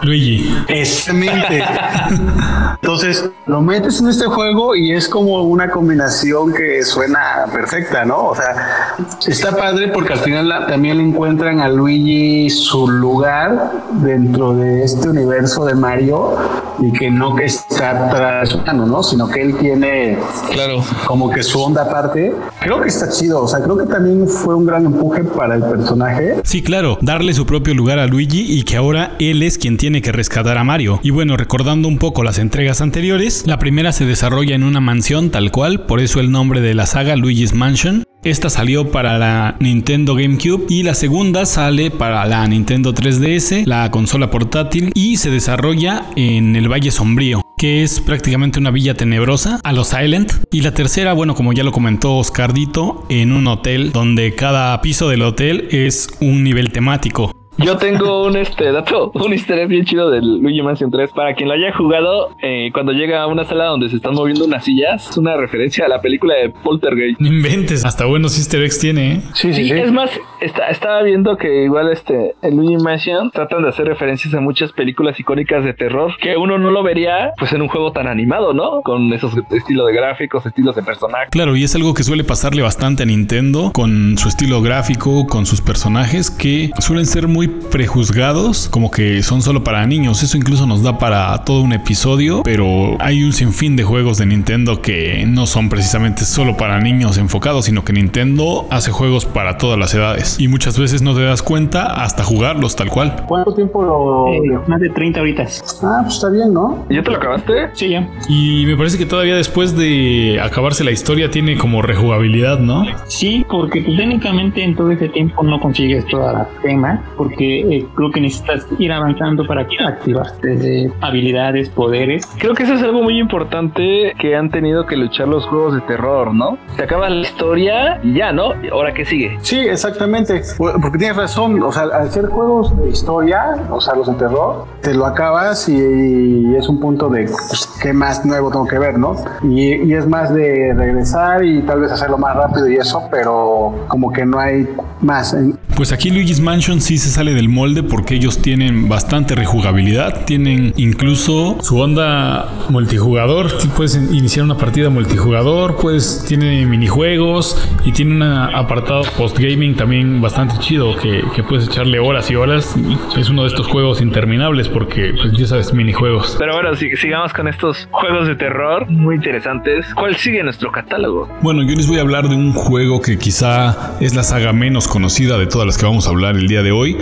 Luigi. 0.02 0.54
Exactamente. 0.68 1.64
Entonces 2.82 3.30
lo 3.46 3.60
metes 3.60 4.00
en 4.00 4.08
este 4.08 4.26
juego 4.26 4.74
y 4.76 4.92
es 4.92 5.08
como 5.08 5.42
una 5.42 5.70
combinación 5.70 6.52
que 6.52 6.82
suena 6.82 7.46
perfecta, 7.52 8.04
¿no? 8.04 8.28
O 8.28 8.34
sea, 8.34 8.96
está 9.26 9.56
padre 9.56 9.88
porque 9.88 10.12
al 10.12 10.20
final 10.20 10.66
también 10.68 10.98
le 10.98 11.04
encuentran 11.04 11.60
a 11.60 11.68
Luigi 11.68 12.50
su 12.50 12.88
lugar 12.88 13.72
dentro 14.02 14.54
de 14.54 14.84
este 14.84 15.08
universo 15.08 15.64
de 15.64 15.74
Mario 15.74 16.36
y 16.78 16.92
que 16.92 17.10
no 17.10 17.34
que 17.34 17.44
está 17.44 18.08
tras 18.10 18.56
¿no? 18.74 19.02
Sino 19.02 19.28
que 19.28 19.40
él 19.42 19.56
tiene 19.58 20.18
claro. 20.52 20.82
como 21.06 21.30
que 21.30 21.42
su 21.42 21.60
onda 21.60 21.82
aparte. 21.82 22.34
Creo 22.60 22.80
que 22.80 22.88
está 22.88 23.08
chido. 23.08 23.42
O 23.42 23.48
sea, 23.48 23.60
creo 23.60 23.76
que 23.76 23.86
también 23.86 24.28
fue 24.28 24.54
un 24.54 24.66
gran 24.66 24.86
empuje 24.86 25.24
para 25.24 25.54
el 25.54 25.62
personaje. 25.62 26.40
Sí, 26.44 26.62
claro. 26.62 26.98
Darle 27.00 27.34
su 27.34 27.46
propio 27.46 27.74
lugar 27.74 27.98
a 27.98 28.06
Luigi 28.06 28.58
y 28.58 28.62
que 28.62 28.76
ahora 28.76 29.16
él 29.18 29.42
es 29.42 29.58
quien 29.58 29.76
tiene 29.76 29.95
que 30.02 30.12
rescatar 30.12 30.58
a 30.58 30.64
Mario. 30.64 31.00
Y 31.02 31.10
bueno, 31.10 31.36
recordando 31.36 31.88
un 31.88 31.98
poco 31.98 32.22
las 32.22 32.38
entregas 32.38 32.80
anteriores, 32.80 33.44
la 33.46 33.58
primera 33.58 33.92
se 33.92 34.06
desarrolla 34.06 34.54
en 34.54 34.64
una 34.64 34.80
mansión 34.80 35.30
tal 35.30 35.50
cual, 35.50 35.86
por 35.86 36.00
eso 36.00 36.20
el 36.20 36.30
nombre 36.30 36.60
de 36.60 36.74
la 36.74 36.86
saga 36.86 37.16
Luigi's 37.16 37.54
Mansion. 37.54 38.04
Esta 38.24 38.50
salió 38.50 38.90
para 38.90 39.18
la 39.18 39.56
Nintendo 39.60 40.14
GameCube 40.14 40.66
y 40.68 40.82
la 40.82 40.94
segunda 40.94 41.46
sale 41.46 41.90
para 41.90 42.26
la 42.26 42.46
Nintendo 42.46 42.92
3DS, 42.92 43.66
la 43.66 43.90
consola 43.90 44.30
portátil, 44.30 44.90
y 44.94 45.16
se 45.16 45.30
desarrolla 45.30 46.06
en 46.16 46.56
el 46.56 46.68
Valle 46.68 46.90
Sombrío 46.90 47.42
que 47.56 47.82
es 47.82 48.00
prácticamente 48.00 48.58
una 48.58 48.70
villa 48.70 48.94
tenebrosa 48.94 49.60
a 49.64 49.72
los 49.72 49.88
Silent. 49.88 50.32
Y 50.52 50.60
la 50.60 50.74
tercera, 50.74 51.14
bueno, 51.14 51.34
como 51.34 51.52
ya 51.52 51.64
lo 51.64 51.72
comentó 51.72 52.16
Oscardito, 52.16 53.06
en 53.08 53.32
un 53.32 53.46
hotel 53.46 53.92
donde 53.92 54.34
cada 54.34 54.80
piso 54.82 55.08
del 55.08 55.22
hotel 55.22 55.68
es 55.70 56.08
un 56.20 56.44
nivel 56.44 56.70
temático. 56.70 57.35
Yo 57.58 57.78
tengo 57.78 58.26
un 58.26 58.36
este 58.36 58.70
dato, 58.70 59.10
un 59.14 59.32
easter 59.32 59.66
bien 59.66 59.84
chido 59.84 60.10
del 60.10 60.40
Luigi 60.40 60.60
Mansion 60.60 60.90
3. 60.90 61.10
Para 61.12 61.34
quien 61.34 61.48
lo 61.48 61.54
haya 61.54 61.72
jugado, 61.72 62.36
eh, 62.42 62.70
cuando 62.72 62.92
llega 62.92 63.22
a 63.22 63.26
una 63.26 63.44
sala 63.44 63.64
donde 63.66 63.88
se 63.88 63.96
están 63.96 64.14
moviendo 64.14 64.44
unas 64.44 64.64
sillas, 64.64 65.08
es 65.08 65.16
una 65.16 65.36
referencia 65.36 65.86
a 65.86 65.88
la 65.88 66.02
película 66.02 66.34
de 66.34 66.50
Poltergeist. 66.50 67.18
No 67.18 67.28
inventes, 67.28 67.84
hasta 67.84 68.04
buenos 68.04 68.36
easter 68.36 68.62
eggs 68.62 68.78
tiene. 68.78 69.12
¿eh? 69.14 69.22
Sí, 69.32 69.54
sí, 69.54 69.64
sí, 69.64 69.72
Es 69.72 69.90
más, 69.90 70.10
estaba 70.40 71.02
viendo 71.02 71.38
que 71.38 71.64
igual 71.64 71.90
este, 71.90 72.34
el 72.42 72.56
Luigi 72.56 72.76
Mansion 72.76 73.30
tratan 73.30 73.62
de 73.62 73.70
hacer 73.70 73.86
referencias 73.86 74.34
a 74.34 74.40
muchas 74.40 74.72
películas 74.72 75.18
icónicas 75.18 75.64
de 75.64 75.72
terror 75.72 76.12
que 76.20 76.36
uno 76.36 76.58
no 76.58 76.70
lo 76.70 76.82
vería 76.82 77.32
pues 77.38 77.52
en 77.52 77.62
un 77.62 77.68
juego 77.68 77.92
tan 77.92 78.06
animado, 78.06 78.52
¿no? 78.52 78.82
Con 78.82 79.12
esos 79.14 79.32
estilos 79.50 79.86
de 79.86 79.94
gráficos, 79.94 80.44
estilos 80.44 80.76
de 80.76 80.82
personajes. 80.82 81.30
Claro, 81.30 81.56
y 81.56 81.64
es 81.64 81.74
algo 81.74 81.94
que 81.94 82.02
suele 82.02 82.22
pasarle 82.22 82.60
bastante 82.60 83.04
a 83.04 83.06
Nintendo 83.06 83.70
con 83.72 84.18
su 84.18 84.28
estilo 84.28 84.60
gráfico, 84.60 85.26
con 85.26 85.46
sus 85.46 85.62
personajes 85.62 86.30
que 86.30 86.70
suelen 86.80 87.06
ser 87.06 87.28
muy 87.28 87.45
muy 87.46 87.70
prejuzgados, 87.70 88.68
como 88.68 88.90
que 88.90 89.22
son 89.22 89.42
solo 89.42 89.62
para 89.62 89.86
niños. 89.86 90.22
Eso 90.22 90.36
incluso 90.36 90.66
nos 90.66 90.82
da 90.82 90.98
para 90.98 91.36
todo 91.44 91.60
un 91.60 91.72
episodio, 91.72 92.42
pero 92.42 92.96
hay 93.00 93.22
un 93.22 93.32
sinfín 93.32 93.76
de 93.76 93.84
juegos 93.84 94.18
de 94.18 94.26
Nintendo 94.26 94.80
que 94.80 95.24
no 95.26 95.46
son 95.46 95.68
precisamente 95.68 96.24
solo 96.24 96.56
para 96.56 96.80
niños 96.80 97.18
enfocados, 97.18 97.66
sino 97.66 97.84
que 97.84 97.92
Nintendo 97.92 98.66
hace 98.70 98.90
juegos 98.90 99.24
para 99.24 99.58
todas 99.58 99.78
las 99.78 99.94
edades. 99.94 100.38
Y 100.40 100.48
muchas 100.48 100.78
veces 100.78 101.02
no 101.02 101.14
te 101.14 101.22
das 101.22 101.42
cuenta 101.42 102.02
hasta 102.02 102.24
jugarlos 102.24 102.76
tal 102.76 102.88
cual. 102.90 103.24
¿Cuánto 103.26 103.54
tiempo 103.54 103.82
lo.? 103.82 104.32
Eh, 104.32 104.58
más 104.66 104.80
de 104.80 104.88
30 104.90 105.20
horitas. 105.20 105.80
Ah, 105.82 106.00
pues 106.02 106.14
está 106.14 106.30
bien, 106.30 106.52
¿no? 106.52 106.86
¿Ya 106.90 107.02
te 107.02 107.10
lo 107.10 107.16
acabaste? 107.16 107.52
Sí, 107.74 107.90
ya. 107.90 108.08
Y 108.28 108.64
me 108.66 108.76
parece 108.76 108.98
que 108.98 109.06
todavía 109.06 109.36
después 109.36 109.76
de 109.76 110.40
acabarse 110.42 110.84
la 110.84 110.92
historia 110.92 111.30
tiene 111.30 111.56
como 111.56 111.82
rejugabilidad, 111.82 112.58
¿no? 112.58 112.84
Sí, 113.06 113.44
porque 113.48 113.82
pues, 113.82 113.96
técnicamente 113.96 114.62
en 114.62 114.74
todo 114.74 114.90
ese 114.90 115.08
tiempo 115.08 115.42
no 115.42 115.60
consigues 115.60 116.06
toda 116.06 116.32
la 116.32 116.48
tema, 116.62 117.04
porque 117.16 117.35
eh, 117.38 117.86
creo 117.94 118.10
que 118.10 118.20
necesitas 118.20 118.66
ir 118.78 118.92
avanzando 118.92 119.46
para 119.46 119.62
activarte 119.62 120.56
de 120.56 120.92
habilidades, 121.00 121.68
poderes. 121.68 122.26
Creo 122.38 122.54
que 122.54 122.64
eso 122.64 122.74
es 122.74 122.82
algo 122.82 123.02
muy 123.02 123.18
importante 123.18 124.14
que 124.18 124.36
han 124.36 124.50
tenido 124.50 124.86
que 124.86 124.96
luchar 124.96 125.28
los 125.28 125.46
juegos 125.46 125.74
de 125.74 125.80
terror, 125.82 126.34
¿no? 126.34 126.58
Se 126.76 126.82
acaba 126.84 127.08
la 127.08 127.20
historia 127.20 128.00
y 128.02 128.14
ya, 128.14 128.32
¿no? 128.32 128.52
¿Ahora 128.72 128.92
qué 128.94 129.04
sigue? 129.04 129.38
Sí, 129.42 129.58
exactamente. 129.58 130.42
Porque 130.58 130.98
tienes 130.98 131.16
razón. 131.16 131.62
O 131.62 131.72
sea, 131.72 131.84
al 131.84 132.10
ser 132.10 132.26
juegos 132.26 132.76
de 132.78 132.90
historia, 132.90 133.54
o 133.70 133.80
sea, 133.80 133.94
los 133.94 134.06
de 134.06 134.14
terror, 134.14 134.66
te 134.82 134.94
lo 134.94 135.06
acabas 135.06 135.68
y, 135.68 136.54
es 136.56 136.68
un 136.68 136.80
punto 136.80 137.08
de 137.08 137.24
pues, 137.24 137.68
qué 137.82 137.92
más 137.92 138.24
nuevo 138.24 138.50
tengo 138.50 138.66
que 138.66 138.78
ver, 138.78 138.98
¿no? 138.98 139.16
Y, 139.42 139.74
y 139.74 139.94
es 139.94 140.06
más 140.06 140.32
de 140.32 140.72
regresar 140.74 141.44
y 141.44 141.60
tal 141.62 141.80
vez 141.80 141.92
hacerlo 141.92 142.18
más 142.18 142.36
rápido 142.36 142.68
y 142.68 142.76
eso, 142.76 143.02
pero 143.10 143.74
como 143.88 144.12
que 144.12 144.24
no 144.24 144.38
hay 144.38 144.68
más. 145.00 145.36
Pues 145.76 145.92
aquí 145.92 146.10
Luigi's 146.10 146.40
Mansion 146.40 146.80
sí 146.80 146.98
se 146.98 147.10
sale 147.10 147.25
del 147.34 147.48
molde 147.48 147.82
porque 147.82 148.14
ellos 148.14 148.38
tienen 148.42 148.88
bastante 148.88 149.34
rejugabilidad, 149.34 150.24
tienen 150.24 150.72
incluso 150.76 151.58
su 151.60 151.78
onda 151.78 152.48
multijugador, 152.68 153.50
puedes 153.76 153.96
iniciar 153.96 154.44
una 154.44 154.56
partida 154.56 154.90
multijugador, 154.90 155.76
pues 155.80 156.24
tiene 156.26 156.66
minijuegos 156.66 157.56
y 157.84 157.92
tiene 157.92 158.16
un 158.16 158.22
apartado 158.22 159.02
post-gaming 159.16 159.76
también 159.76 160.20
bastante 160.20 160.58
chido 160.58 160.96
que, 160.96 161.22
que, 161.34 161.42
puedes 161.42 161.68
echarle 161.68 161.98
horas 161.98 162.30
y 162.30 162.36
horas. 162.36 162.74
Es 163.16 163.28
uno 163.30 163.42
de 163.42 163.48
estos 163.48 163.66
juegos 163.66 164.00
interminables 164.00 164.68
porque, 164.68 165.14
pues 165.20 165.32
ya 165.36 165.46
sabes, 165.46 165.72
minijuegos. 165.72 166.36
Pero 166.38 166.54
bueno, 166.54 166.74
sigamos 166.74 167.32
con 167.32 167.48
estos 167.48 167.88
juegos 167.90 168.26
de 168.26 168.34
terror 168.34 168.88
muy 168.88 169.16
interesantes. 169.16 169.86
¿Cuál 169.94 170.16
sigue 170.16 170.42
nuestro 170.42 170.72
catálogo? 170.72 171.28
Bueno, 171.42 171.62
yo 171.62 171.74
les 171.76 171.86
voy 171.86 171.98
a 171.98 172.00
hablar 172.00 172.28
de 172.28 172.34
un 172.34 172.52
juego 172.52 173.00
que 173.00 173.18
quizá 173.18 173.96
es 174.00 174.14
la 174.14 174.22
saga 174.22 174.52
menos 174.52 174.88
conocida 174.88 175.38
de 175.38 175.46
todas 175.46 175.66
las 175.66 175.78
que 175.78 175.86
vamos 175.86 176.06
a 176.06 176.10
hablar 176.10 176.36
el 176.36 176.48
día 176.48 176.62
de 176.62 176.72
hoy. 176.72 176.96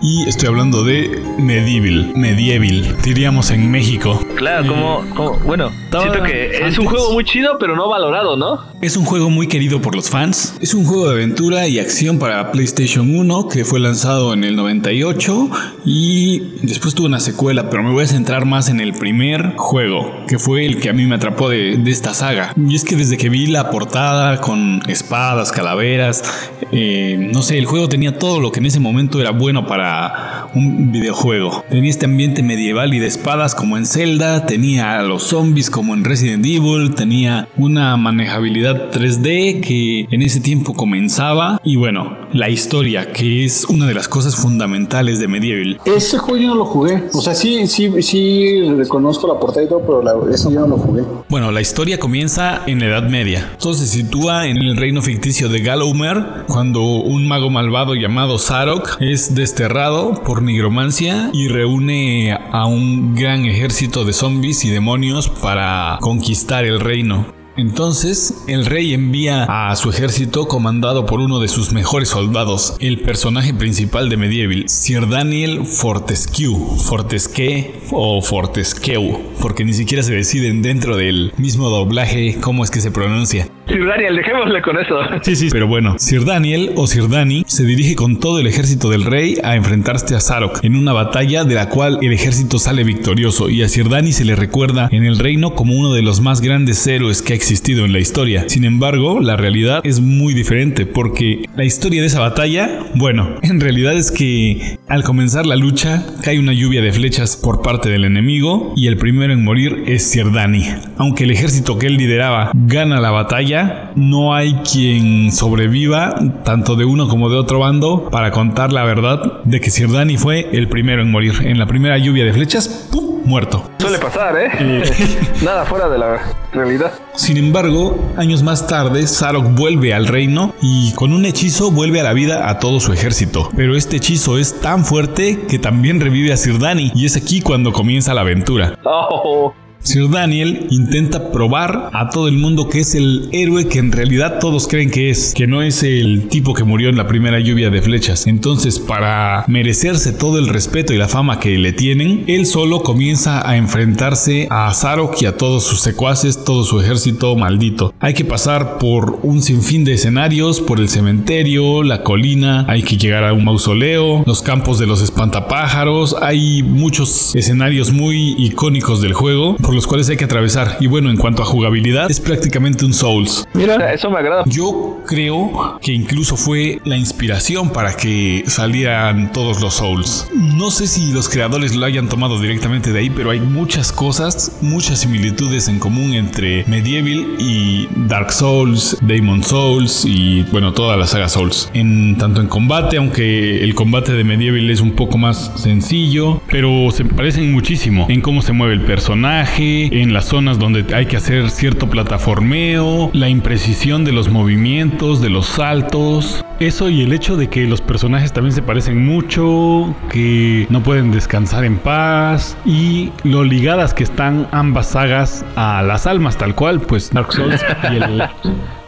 Y 0.00 0.28
estoy 0.28 0.48
hablando 0.48 0.84
de 0.84 1.22
Medieval, 1.38 2.12
Medieval, 2.14 2.96
diríamos 3.02 3.50
en 3.50 3.70
México. 3.70 4.23
Claro, 4.36 4.66
como, 5.14 5.38
bueno, 5.44 5.70
siento 5.90 6.22
que 6.22 6.66
es 6.66 6.78
un 6.78 6.86
juego 6.86 7.12
muy 7.12 7.24
chido, 7.24 7.56
pero 7.58 7.76
no 7.76 7.88
valorado, 7.88 8.36
¿no? 8.36 8.60
Es 8.80 8.96
un 8.96 9.04
juego 9.04 9.30
muy 9.30 9.46
querido 9.46 9.80
por 9.80 9.94
los 9.94 10.10
fans. 10.10 10.56
Es 10.60 10.74
un 10.74 10.84
juego 10.84 11.06
de 11.06 11.12
aventura 11.12 11.68
y 11.68 11.78
acción 11.78 12.18
para 12.18 12.52
PlayStation 12.52 13.16
1 13.16 13.48
que 13.48 13.64
fue 13.64 13.80
lanzado 13.80 14.34
en 14.34 14.44
el 14.44 14.56
98 14.56 15.50
y 15.84 16.40
después 16.62 16.94
tuvo 16.94 17.06
una 17.06 17.20
secuela, 17.20 17.70
pero 17.70 17.82
me 17.82 17.92
voy 17.92 18.04
a 18.04 18.06
centrar 18.06 18.44
más 18.44 18.68
en 18.68 18.80
el 18.80 18.92
primer 18.92 19.54
juego, 19.56 20.24
que 20.28 20.38
fue 20.38 20.66
el 20.66 20.80
que 20.80 20.90
a 20.90 20.92
mí 20.92 21.06
me 21.06 21.14
atrapó 21.14 21.48
de, 21.48 21.76
de 21.76 21.90
esta 21.90 22.14
saga. 22.14 22.52
Y 22.56 22.74
es 22.74 22.84
que 22.84 22.96
desde 22.96 23.16
que 23.16 23.28
vi 23.28 23.46
la 23.46 23.70
portada 23.70 24.40
con 24.40 24.82
espadas, 24.88 25.52
calaveras, 25.52 26.50
eh, 26.72 27.30
no 27.32 27.42
sé, 27.42 27.58
el 27.58 27.66
juego 27.66 27.88
tenía 27.88 28.18
todo 28.18 28.40
lo 28.40 28.50
que 28.52 28.60
en 28.60 28.66
ese 28.66 28.80
momento 28.80 29.20
era 29.20 29.30
bueno 29.30 29.66
para 29.66 30.48
un 30.54 30.92
videojuego. 30.92 31.64
Tenía 31.68 31.90
este 31.90 32.06
ambiente 32.06 32.42
medieval 32.42 32.94
y 32.94 32.98
de 32.98 33.06
espadas 33.06 33.54
como 33.54 33.76
en 33.76 33.86
Zelda, 33.86 34.23
tenía 34.46 34.98
a 34.98 35.02
los 35.02 35.24
zombies 35.24 35.70
como 35.70 35.94
en 35.94 36.04
Resident 36.04 36.44
Evil, 36.44 36.94
tenía 36.94 37.48
una 37.56 37.96
manejabilidad 37.96 38.90
3D 38.90 39.60
que 39.60 40.06
en 40.10 40.22
ese 40.22 40.40
tiempo 40.40 40.74
comenzaba 40.74 41.60
y 41.62 41.76
bueno, 41.76 42.16
la 42.32 42.48
historia 42.48 43.12
que 43.12 43.44
es 43.44 43.64
una 43.66 43.86
de 43.86 43.94
las 43.94 44.08
cosas 44.08 44.36
fundamentales 44.36 45.18
de 45.18 45.28
Medieval. 45.28 45.80
Ese 45.84 46.18
juego 46.18 46.42
yo 46.42 46.48
no 46.48 46.54
lo 46.54 46.64
jugué, 46.64 47.04
o 47.12 47.20
sea, 47.20 47.34
sí, 47.34 47.66
sí, 47.66 47.90
sí 48.02 48.62
reconozco 48.76 49.28
la 49.28 49.38
portada 49.38 49.64
y 49.64 49.68
todo, 49.68 49.80
pero 49.80 50.02
la, 50.02 50.34
ese 50.34 50.52
yo 50.52 50.60
no 50.60 50.68
lo 50.68 50.76
jugué. 50.78 51.04
Bueno, 51.28 51.52
la 51.52 51.60
historia 51.60 51.98
comienza 51.98 52.62
en 52.66 52.80
la 52.80 52.86
Edad 52.86 53.08
Media. 53.08 53.50
Entonces 53.52 53.90
se 53.90 53.98
sitúa 53.98 54.46
en 54.46 54.56
el 54.56 54.76
reino 54.76 55.02
ficticio 55.02 55.48
de 55.48 55.60
Gallowmer 55.60 56.44
cuando 56.48 56.82
un 56.82 57.28
mago 57.28 57.50
malvado 57.50 57.94
llamado 57.94 58.38
Sarok 58.38 58.96
es 59.00 59.34
desterrado 59.34 60.14
por 60.24 60.42
nigromancia 60.42 61.30
y 61.32 61.48
reúne 61.48 62.32
a 62.32 62.66
un 62.66 63.14
gran 63.14 63.44
ejército 63.44 64.04
de 64.04 64.13
zombies 64.14 64.64
y 64.64 64.70
demonios 64.70 65.28
para 65.28 65.98
conquistar 66.00 66.64
el 66.64 66.80
reino. 66.80 67.26
Entonces, 67.56 68.42
el 68.48 68.66
rey 68.66 68.94
envía 68.94 69.44
a 69.44 69.76
su 69.76 69.88
ejército 69.88 70.48
comandado 70.48 71.06
por 71.06 71.20
uno 71.20 71.38
de 71.38 71.46
sus 71.46 71.72
mejores 71.72 72.08
soldados, 72.08 72.74
el 72.80 73.00
personaje 73.00 73.54
principal 73.54 74.08
de 74.08 74.16
Medieval, 74.16 74.64
Sir 74.68 75.08
Daniel 75.08 75.64
Fortescue, 75.64 76.56
Fortesque 76.78 77.80
o 77.92 78.20
Fortescue, 78.20 79.20
porque 79.40 79.64
ni 79.64 79.72
siquiera 79.72 80.02
se 80.02 80.14
deciden 80.14 80.62
dentro 80.62 80.96
del 80.96 81.32
mismo 81.36 81.68
doblaje 81.70 82.40
cómo 82.40 82.64
es 82.64 82.72
que 82.72 82.80
se 82.80 82.90
pronuncia. 82.90 83.48
Sir 83.66 83.86
Daniel, 83.86 84.16
dejémosle 84.16 84.60
con 84.60 84.78
eso. 84.78 84.98
Sí, 85.22 85.36
sí, 85.36 85.48
pero 85.50 85.66
bueno, 85.66 85.94
Sir 85.98 86.24
Daniel 86.24 86.72
o 86.76 86.86
Sir 86.86 87.08
Dani 87.08 87.44
se 87.46 87.64
dirige 87.64 87.96
con 87.96 88.20
todo 88.20 88.38
el 88.38 88.46
ejército 88.46 88.90
del 88.90 89.04
rey 89.04 89.38
a 89.42 89.56
enfrentarse 89.56 90.14
a 90.14 90.20
Sarok 90.20 90.62
en 90.62 90.76
una 90.76 90.92
batalla 90.92 91.44
de 91.44 91.54
la 91.54 91.70
cual 91.70 91.98
el 92.02 92.12
ejército 92.12 92.58
sale 92.58 92.84
victorioso 92.84 93.48
y 93.48 93.62
a 93.62 93.68
Sir 93.68 93.88
Dani 93.88 94.12
se 94.12 94.26
le 94.26 94.36
recuerda 94.36 94.88
en 94.92 95.04
el 95.04 95.18
reino 95.18 95.54
como 95.54 95.78
uno 95.78 95.94
de 95.94 96.02
los 96.02 96.20
más 96.20 96.42
grandes 96.42 96.86
héroes 96.86 97.22
que 97.22 97.32
ha 97.32 97.36
existido 97.36 97.86
en 97.86 97.92
la 97.92 98.00
historia. 98.00 98.44
Sin 98.48 98.64
embargo, 98.64 99.20
la 99.20 99.36
realidad 99.36 99.80
es 99.82 100.00
muy 100.00 100.34
diferente 100.34 100.84
porque 100.84 101.48
la 101.56 101.64
historia 101.64 102.02
de 102.02 102.08
esa 102.08 102.20
batalla, 102.20 102.80
bueno, 102.94 103.36
en 103.42 103.60
realidad 103.60 103.94
es 103.94 104.10
que 104.10 104.78
al 104.88 105.04
comenzar 105.04 105.46
la 105.46 105.56
lucha 105.56 106.04
cae 106.22 106.38
una 106.38 106.52
lluvia 106.52 106.82
de 106.82 106.92
flechas 106.92 107.36
por 107.36 107.62
parte 107.62 107.88
del 107.88 108.04
enemigo 108.04 108.74
y 108.76 108.88
el 108.88 108.98
primero 108.98 109.32
en 109.32 109.42
morir 109.42 109.84
es 109.86 110.02
Sir 110.10 110.32
Dani. 110.32 110.66
Aunque 110.98 111.24
el 111.24 111.30
ejército 111.30 111.78
que 111.78 111.86
él 111.86 111.96
lideraba 111.96 112.50
gana 112.54 113.00
la 113.00 113.10
batalla, 113.10 113.53
no 113.94 114.34
hay 114.34 114.54
quien 114.70 115.32
sobreviva, 115.32 116.14
tanto 116.44 116.76
de 116.76 116.84
uno 116.84 117.08
como 117.08 117.30
de 117.30 117.36
otro 117.36 117.60
bando, 117.60 118.08
para 118.10 118.30
contar 118.30 118.72
la 118.72 118.84
verdad 118.84 119.42
de 119.44 119.60
que 119.60 119.70
Sir 119.70 119.90
Dani 119.90 120.16
fue 120.16 120.48
el 120.52 120.68
primero 120.68 121.02
en 121.02 121.10
morir. 121.10 121.34
En 121.42 121.58
la 121.58 121.66
primera 121.66 121.98
lluvia 121.98 122.24
de 122.24 122.32
flechas, 122.32 122.88
¡pum! 122.90 123.04
muerto. 123.24 123.64
Suele 123.78 123.98
pasar, 123.98 124.36
¿eh? 124.38 124.82
Nada 125.42 125.64
fuera 125.64 125.88
de 125.88 125.98
la 125.98 126.20
realidad. 126.52 126.92
Sin 127.14 127.36
embargo, 127.36 127.98
años 128.16 128.42
más 128.42 128.66
tarde, 128.66 129.06
Sarok 129.06 129.54
vuelve 129.54 129.94
al 129.94 130.06
reino 130.06 130.54
y 130.62 130.92
con 130.92 131.12
un 131.12 131.24
hechizo 131.24 131.70
vuelve 131.70 132.00
a 132.00 132.04
la 132.04 132.12
vida 132.12 132.48
a 132.48 132.58
todo 132.58 132.80
su 132.80 132.92
ejército. 132.92 133.50
Pero 133.56 133.76
este 133.76 133.96
hechizo 133.96 134.38
es 134.38 134.60
tan 134.60 134.84
fuerte 134.84 135.40
que 135.48 135.58
también 135.58 136.00
revive 136.00 136.32
a 136.32 136.36
Sir 136.36 136.58
Dani 136.58 136.92
y 136.94 137.06
es 137.06 137.16
aquí 137.16 137.40
cuando 137.40 137.72
comienza 137.72 138.14
la 138.14 138.22
aventura. 138.22 138.78
Oh. 138.84 139.54
Sir 139.84 140.08
Daniel 140.08 140.66
intenta 140.70 141.30
probar 141.30 141.90
a 141.92 142.08
todo 142.08 142.26
el 142.26 142.38
mundo 142.38 142.70
que 142.70 142.80
es 142.80 142.94
el 142.94 143.28
héroe 143.32 143.68
que 143.68 143.80
en 143.80 143.92
realidad 143.92 144.38
todos 144.40 144.66
creen 144.66 144.90
que 144.90 145.10
es, 145.10 145.34
que 145.34 145.46
no 145.46 145.60
es 145.60 145.82
el 145.82 146.28
tipo 146.28 146.54
que 146.54 146.64
murió 146.64 146.88
en 146.88 146.96
la 146.96 147.06
primera 147.06 147.38
lluvia 147.38 147.68
de 147.68 147.82
flechas. 147.82 148.26
Entonces, 148.26 148.78
para 148.78 149.44
merecerse 149.46 150.12
todo 150.14 150.38
el 150.38 150.48
respeto 150.48 150.94
y 150.94 150.96
la 150.96 151.06
fama 151.06 151.38
que 151.38 151.58
le 151.58 151.74
tienen, 151.74 152.24
él 152.28 152.46
solo 152.46 152.82
comienza 152.82 153.46
a 153.46 153.58
enfrentarse 153.58 154.48
a 154.50 154.72
Zarok 154.72 155.20
y 155.20 155.26
a 155.26 155.36
todos 155.36 155.64
sus 155.64 155.80
secuaces, 155.80 156.44
todo 156.44 156.64
su 156.64 156.80
ejército 156.80 157.36
maldito. 157.36 157.92
Hay 158.00 158.14
que 158.14 158.24
pasar 158.24 158.78
por 158.78 159.20
un 159.22 159.42
sinfín 159.42 159.84
de 159.84 159.92
escenarios, 159.92 160.62
por 160.62 160.80
el 160.80 160.88
cementerio, 160.88 161.82
la 161.82 162.02
colina, 162.02 162.64
hay 162.68 162.82
que 162.84 162.96
llegar 162.96 163.24
a 163.24 163.34
un 163.34 163.44
mausoleo, 163.44 164.22
los 164.24 164.40
campos 164.40 164.78
de 164.78 164.86
los 164.86 165.02
espantapájaros, 165.02 166.16
hay 166.22 166.62
muchos 166.62 167.34
escenarios 167.34 167.92
muy 167.92 168.34
icónicos 168.38 169.02
del 169.02 169.12
juego 169.12 169.56
los 169.74 169.86
cuales 169.86 170.08
hay 170.08 170.16
que 170.16 170.24
atravesar. 170.24 170.76
Y 170.80 170.86
bueno, 170.86 171.10
en 171.10 171.16
cuanto 171.16 171.42
a 171.42 171.44
jugabilidad, 171.44 172.10
es 172.10 172.20
prácticamente 172.20 172.84
un 172.84 172.92
Souls. 172.92 173.46
Mira, 173.54 173.92
eso 173.92 174.10
me 174.10 174.18
agrada. 174.18 174.44
Yo 174.46 175.00
creo 175.06 175.78
que 175.80 175.92
incluso 175.92 176.36
fue 176.36 176.80
la 176.84 176.96
inspiración 176.96 177.70
para 177.70 177.94
que 177.96 178.44
salieran 178.46 179.32
todos 179.32 179.60
los 179.60 179.74
Souls. 179.74 180.28
No 180.34 180.70
sé 180.70 180.86
si 180.86 181.12
los 181.12 181.28
creadores 181.28 181.74
lo 181.74 181.84
hayan 181.86 182.08
tomado 182.08 182.40
directamente 182.40 182.92
de 182.92 183.00
ahí, 183.00 183.10
pero 183.10 183.30
hay 183.30 183.40
muchas 183.40 183.92
cosas, 183.92 184.58
muchas 184.60 185.00
similitudes 185.00 185.68
en 185.68 185.78
común 185.78 186.14
entre 186.14 186.64
Medieval 186.66 187.36
y 187.38 187.88
Dark 188.08 188.32
Souls, 188.32 188.96
Demon 189.02 189.42
Souls 189.42 190.04
y 190.04 190.42
bueno, 190.52 190.72
toda 190.72 190.96
la 190.96 191.06
saga 191.06 191.28
Souls. 191.28 191.70
En 191.74 192.16
tanto 192.18 192.40
en 192.40 192.46
combate, 192.46 192.96
aunque 192.96 193.62
el 193.62 193.74
combate 193.74 194.12
de 194.12 194.24
Medieval 194.24 194.70
es 194.70 194.80
un 194.80 194.92
poco 194.92 195.18
más 195.18 195.52
sencillo, 195.56 196.40
pero 196.50 196.90
se 196.90 197.04
parecen 197.04 197.52
muchísimo 197.52 198.06
en 198.08 198.20
cómo 198.20 198.42
se 198.42 198.52
mueve 198.52 198.74
el 198.74 198.82
personaje 198.82 199.63
en 199.64 200.12
las 200.12 200.26
zonas 200.26 200.58
donde 200.58 200.94
hay 200.94 201.06
que 201.06 201.16
hacer 201.16 201.50
cierto 201.50 201.88
plataformeo, 201.88 203.10
la 203.12 203.28
imprecisión 203.28 204.04
de 204.04 204.12
los 204.12 204.28
movimientos, 204.28 205.20
de 205.20 205.30
los 205.30 205.46
saltos. 205.46 206.44
Eso 206.60 206.88
y 206.88 207.02
el 207.02 207.12
hecho 207.12 207.36
de 207.36 207.48
que 207.48 207.66
los 207.66 207.80
personajes 207.80 208.32
también 208.32 208.54
se 208.54 208.62
parecen 208.62 209.04
mucho, 209.04 209.94
que 210.10 210.66
no 210.70 210.82
pueden 210.82 211.10
descansar 211.10 211.64
en 211.64 211.78
paz 211.78 212.56
y 212.64 213.10
lo 213.24 213.44
ligadas 213.44 213.94
que 213.94 214.04
están 214.04 214.46
ambas 214.52 214.90
sagas 214.90 215.44
a 215.56 215.82
las 215.82 216.06
almas, 216.06 216.36
tal 216.38 216.54
cual, 216.54 216.80
pues 216.80 217.10
Dark 217.10 217.32
Souls 217.32 217.64
y 217.90 217.96
el... 217.96 218.22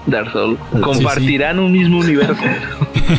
Dark 0.06 0.32
Souls. 0.32 0.58
Compartirán 0.80 1.58
un 1.58 1.72
mismo 1.72 1.98
universo. 1.98 2.42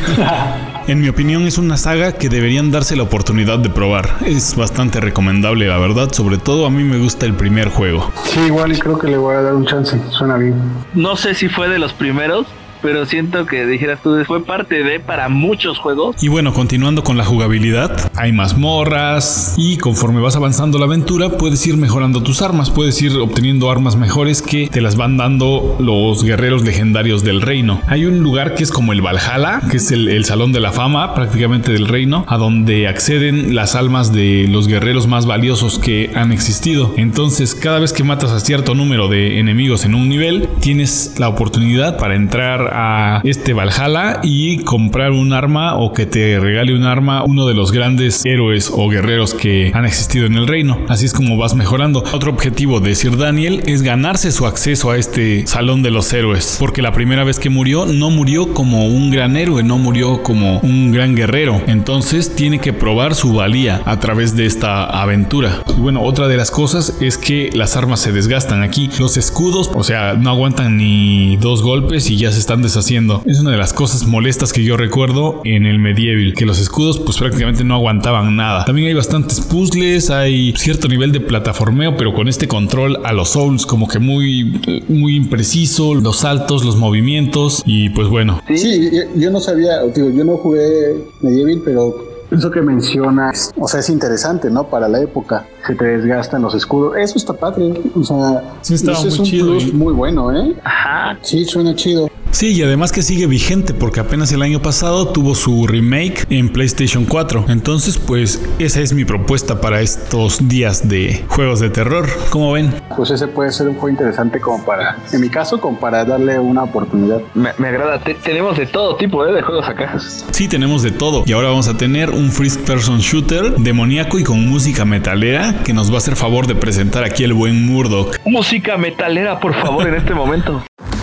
en 0.86 1.00
mi 1.00 1.08
opinión 1.08 1.46
es 1.46 1.58
una 1.58 1.76
saga 1.76 2.12
que 2.12 2.28
deberían 2.28 2.70
darse 2.70 2.96
la 2.96 3.02
oportunidad 3.02 3.58
de 3.58 3.70
probar. 3.70 4.08
Es 4.24 4.56
bastante 4.56 5.00
recomendable, 5.00 5.66
la 5.66 5.78
verdad. 5.78 6.12
Sobre 6.12 6.38
todo 6.38 6.66
a 6.66 6.70
mí 6.70 6.82
me 6.84 6.98
gusta 6.98 7.26
el 7.26 7.34
primer 7.34 7.68
juego. 7.68 8.10
Sí, 8.24 8.40
igual 8.40 8.72
y 8.72 8.78
creo 8.78 8.98
que 8.98 9.08
le 9.08 9.16
voy 9.16 9.34
a 9.34 9.42
dar 9.42 9.54
un 9.54 9.66
chance. 9.66 10.00
Suena 10.10 10.36
bien. 10.36 10.60
No 10.94 11.16
sé 11.16 11.34
si 11.34 11.48
fue 11.48 11.68
de 11.68 11.78
los 11.78 11.92
primeros, 11.92 12.46
pero 12.80 13.06
siento 13.06 13.46
que 13.46 13.66
dijeras 13.66 14.00
tú, 14.02 14.16
fue 14.26 14.44
parte 14.44 14.82
de 14.82 15.00
para 15.00 15.28
muchos 15.28 15.78
juegos. 15.78 16.22
Y 16.22 16.28
bueno, 16.28 16.52
continuando 16.52 17.02
con 17.02 17.16
la 17.16 17.24
jugabilidad, 17.24 18.10
hay 18.16 18.32
mazmorras 18.32 19.54
y 19.56 19.78
conforme 19.78 20.20
vas 20.20 20.36
avanzando 20.36 20.78
la 20.78 20.86
aventura 20.86 21.30
puedes 21.30 21.66
ir 21.66 21.76
mejorando 21.76 22.22
tus 22.22 22.42
armas, 22.42 22.70
puedes 22.70 23.00
ir 23.02 23.16
obteniendo 23.16 23.70
armas 23.70 23.96
mejores 23.96 24.42
que 24.42 24.68
te 24.68 24.80
las 24.80 24.96
van 24.96 25.16
dando 25.16 25.76
los 25.78 26.24
guerreros 26.24 26.64
legendarios 26.64 27.22
del 27.22 27.42
reino. 27.42 27.80
Hay 27.86 28.04
un 28.06 28.20
lugar 28.20 28.54
que 28.54 28.62
es 28.62 28.70
como 28.70 28.92
el 28.92 29.02
Valhalla, 29.02 29.60
que 29.70 29.78
es 29.78 29.90
el, 29.92 30.08
el 30.08 30.24
salón 30.24 30.52
de 30.52 30.60
la 30.60 30.72
fama 30.72 31.14
prácticamente 31.14 31.72
del 31.72 31.88
reino, 31.88 32.24
a 32.28 32.36
donde 32.36 32.88
acceden 32.88 33.54
las 33.54 33.74
almas 33.74 34.12
de 34.12 34.46
los 34.48 34.68
guerreros 34.68 35.06
más 35.06 35.26
valiosos 35.26 35.78
que 35.78 36.10
han 36.14 36.32
existido. 36.32 36.94
Entonces, 36.96 37.54
cada 37.54 37.78
vez 37.78 37.92
que 37.92 38.04
matas 38.04 38.30
a 38.30 38.40
cierto 38.40 38.74
número 38.74 39.08
de 39.08 39.38
enemigos 39.38 39.84
en 39.84 39.94
un 39.94 40.08
nivel, 40.08 40.48
tienes 40.60 41.14
la 41.18 41.28
oportunidad 41.28 41.98
para 41.98 42.14
entrar 42.14 42.67
a 42.72 43.20
este 43.24 43.52
Valhalla 43.52 44.20
y 44.22 44.58
comprar 44.64 45.12
un 45.12 45.32
arma 45.32 45.76
o 45.76 45.92
que 45.92 46.06
te 46.06 46.38
regale 46.38 46.74
un 46.74 46.84
arma 46.84 47.24
uno 47.24 47.46
de 47.46 47.54
los 47.54 47.72
grandes 47.72 48.24
héroes 48.24 48.70
o 48.74 48.88
guerreros 48.88 49.34
que 49.34 49.70
han 49.74 49.84
existido 49.84 50.26
en 50.26 50.34
el 50.34 50.46
reino. 50.46 50.78
Así 50.88 51.06
es 51.06 51.12
como 51.12 51.36
vas 51.36 51.54
mejorando. 51.54 52.04
Otro 52.12 52.30
objetivo 52.30 52.80
de 52.80 52.94
Sir 52.94 53.16
Daniel 53.16 53.62
es 53.66 53.82
ganarse 53.82 54.32
su 54.32 54.46
acceso 54.46 54.90
a 54.90 54.98
este 54.98 55.46
salón 55.46 55.82
de 55.82 55.90
los 55.90 56.12
héroes, 56.12 56.56
porque 56.58 56.82
la 56.82 56.92
primera 56.92 57.24
vez 57.24 57.38
que 57.38 57.50
murió 57.50 57.86
no 57.86 58.10
murió 58.10 58.52
como 58.54 58.86
un 58.86 59.10
gran 59.10 59.36
héroe, 59.36 59.62
no 59.62 59.78
murió 59.78 60.22
como 60.22 60.58
un 60.60 60.92
gran 60.92 61.14
guerrero. 61.14 61.60
Entonces 61.66 62.34
tiene 62.34 62.58
que 62.58 62.72
probar 62.72 63.14
su 63.14 63.32
valía 63.32 63.82
a 63.84 63.98
través 63.98 64.36
de 64.36 64.46
esta 64.46 64.84
aventura. 64.84 65.62
Y 65.68 65.80
bueno, 65.80 66.02
otra 66.02 66.28
de 66.28 66.36
las 66.36 66.50
cosas 66.50 66.96
es 67.00 67.18
que 67.18 67.50
las 67.52 67.76
armas 67.76 68.00
se 68.00 68.12
desgastan 68.12 68.62
aquí. 68.62 68.90
Los 68.98 69.16
escudos, 69.16 69.70
o 69.74 69.84
sea, 69.84 70.14
no 70.14 70.30
aguantan 70.30 70.76
ni 70.76 71.36
dos 71.36 71.62
golpes 71.62 72.10
y 72.10 72.16
ya 72.16 72.32
se 72.32 72.38
están 72.38 72.57
deshaciendo. 72.62 73.22
Es 73.26 73.40
una 73.40 73.50
de 73.50 73.56
las 73.56 73.72
cosas 73.72 74.06
molestas 74.06 74.52
que 74.52 74.62
yo 74.64 74.76
recuerdo 74.76 75.40
en 75.44 75.66
el 75.66 75.78
medieval, 75.78 76.34
que 76.34 76.46
los 76.46 76.60
escudos 76.60 76.98
pues 76.98 77.18
prácticamente 77.18 77.64
no 77.64 77.74
aguantaban 77.74 78.36
nada. 78.36 78.64
También 78.64 78.88
hay 78.88 78.94
bastantes 78.94 79.40
puzzles, 79.40 80.10
hay 80.10 80.52
cierto 80.56 80.88
nivel 80.88 81.12
de 81.12 81.20
plataformeo, 81.20 81.96
pero 81.96 82.14
con 82.14 82.28
este 82.28 82.48
control 82.48 82.98
a 83.04 83.12
los 83.12 83.30
Souls 83.30 83.66
como 83.66 83.88
que 83.88 83.98
muy, 83.98 84.84
muy 84.88 85.16
impreciso, 85.16 85.94
los 85.94 86.18
saltos, 86.18 86.64
los 86.64 86.76
movimientos 86.76 87.62
y 87.66 87.90
pues 87.90 88.08
bueno. 88.08 88.40
Sí, 88.54 88.90
yo 89.16 89.30
no 89.30 89.40
sabía, 89.40 89.82
digo, 89.94 90.10
yo 90.10 90.24
no 90.24 90.36
jugué 90.36 91.04
medieval, 91.20 91.62
pero 91.64 92.08
eso 92.30 92.50
que 92.50 92.60
mencionas, 92.60 93.52
o 93.58 93.66
sea, 93.66 93.80
es 93.80 93.88
interesante, 93.88 94.50
¿no? 94.50 94.68
Para 94.68 94.88
la 94.88 95.00
época, 95.00 95.46
se 95.66 95.74
te 95.74 95.84
desgastan 95.84 96.42
los 96.42 96.54
escudos. 96.54 96.96
Eso 96.98 97.16
está 97.16 97.32
padre, 97.32 97.72
o 97.94 98.04
sea, 98.04 98.42
sí, 98.60 98.74
eso 98.74 98.92
muy 98.92 99.08
es 99.08 99.18
un 99.18 99.24
chido, 99.24 99.46
plus 99.46 99.64
¿eh? 99.64 99.72
muy 99.72 99.94
bueno, 99.94 100.36
¿eh? 100.36 100.54
Ajá. 100.62 101.18
Sí, 101.22 101.44
suena 101.44 101.74
chido. 101.74 102.07
Sí, 102.30 102.52
y 102.52 102.62
además 102.62 102.92
que 102.92 103.02
sigue 103.02 103.26
vigente 103.26 103.74
porque 103.74 104.00
apenas 104.00 104.30
el 104.32 104.42
año 104.42 104.60
pasado 104.60 105.08
tuvo 105.08 105.34
su 105.34 105.66
remake 105.66 106.24
en 106.30 106.50
PlayStation 106.50 107.04
4. 107.04 107.46
Entonces, 107.48 107.98
pues 107.98 108.40
esa 108.58 108.80
es 108.80 108.92
mi 108.92 109.04
propuesta 109.04 109.60
para 109.60 109.80
estos 109.80 110.46
días 110.48 110.88
de 110.88 111.24
juegos 111.28 111.58
de 111.60 111.70
terror. 111.70 112.06
¿Cómo 112.30 112.52
ven? 112.52 112.72
Pues 112.96 113.10
ese 113.10 113.26
puede 113.28 113.50
ser 113.50 113.66
un 113.68 113.74
juego 113.74 113.88
interesante 113.90 114.40
como 114.40 114.64
para, 114.64 114.98
en 115.12 115.20
mi 115.20 115.28
caso, 115.30 115.60
como 115.60 115.80
para 115.80 116.04
darle 116.04 116.38
una 116.38 116.64
oportunidad. 116.64 117.20
Me, 117.34 117.50
me 117.58 117.68
agrada. 117.68 117.98
Te- 118.00 118.14
tenemos 118.14 118.56
de 118.56 118.66
todo 118.66 118.96
tipo 118.96 119.26
¿eh? 119.26 119.32
de 119.32 119.42
juegos 119.42 119.68
acá. 119.68 119.98
Sí, 120.30 120.46
tenemos 120.48 120.82
de 120.82 120.90
todo. 120.92 121.24
Y 121.26 121.32
ahora 121.32 121.48
vamos 121.48 121.66
a 121.68 121.76
tener 121.76 122.10
un 122.10 122.30
first 122.30 122.60
person 122.60 122.98
shooter 122.98 123.56
demoníaco 123.56 124.18
y 124.18 124.24
con 124.24 124.46
música 124.48 124.84
metalera 124.84 125.62
que 125.64 125.72
nos 125.72 125.90
va 125.90 125.94
a 125.96 125.98
hacer 125.98 126.14
favor 126.14 126.46
de 126.46 126.54
presentar 126.54 127.04
aquí 127.04 127.24
el 127.24 127.32
buen 127.32 127.64
Murdoch. 127.66 128.16
Música 128.26 128.76
metalera, 128.76 129.40
por 129.40 129.54
favor, 129.54 129.88
en 129.88 129.94
este 129.94 130.14
momento. 130.14 130.62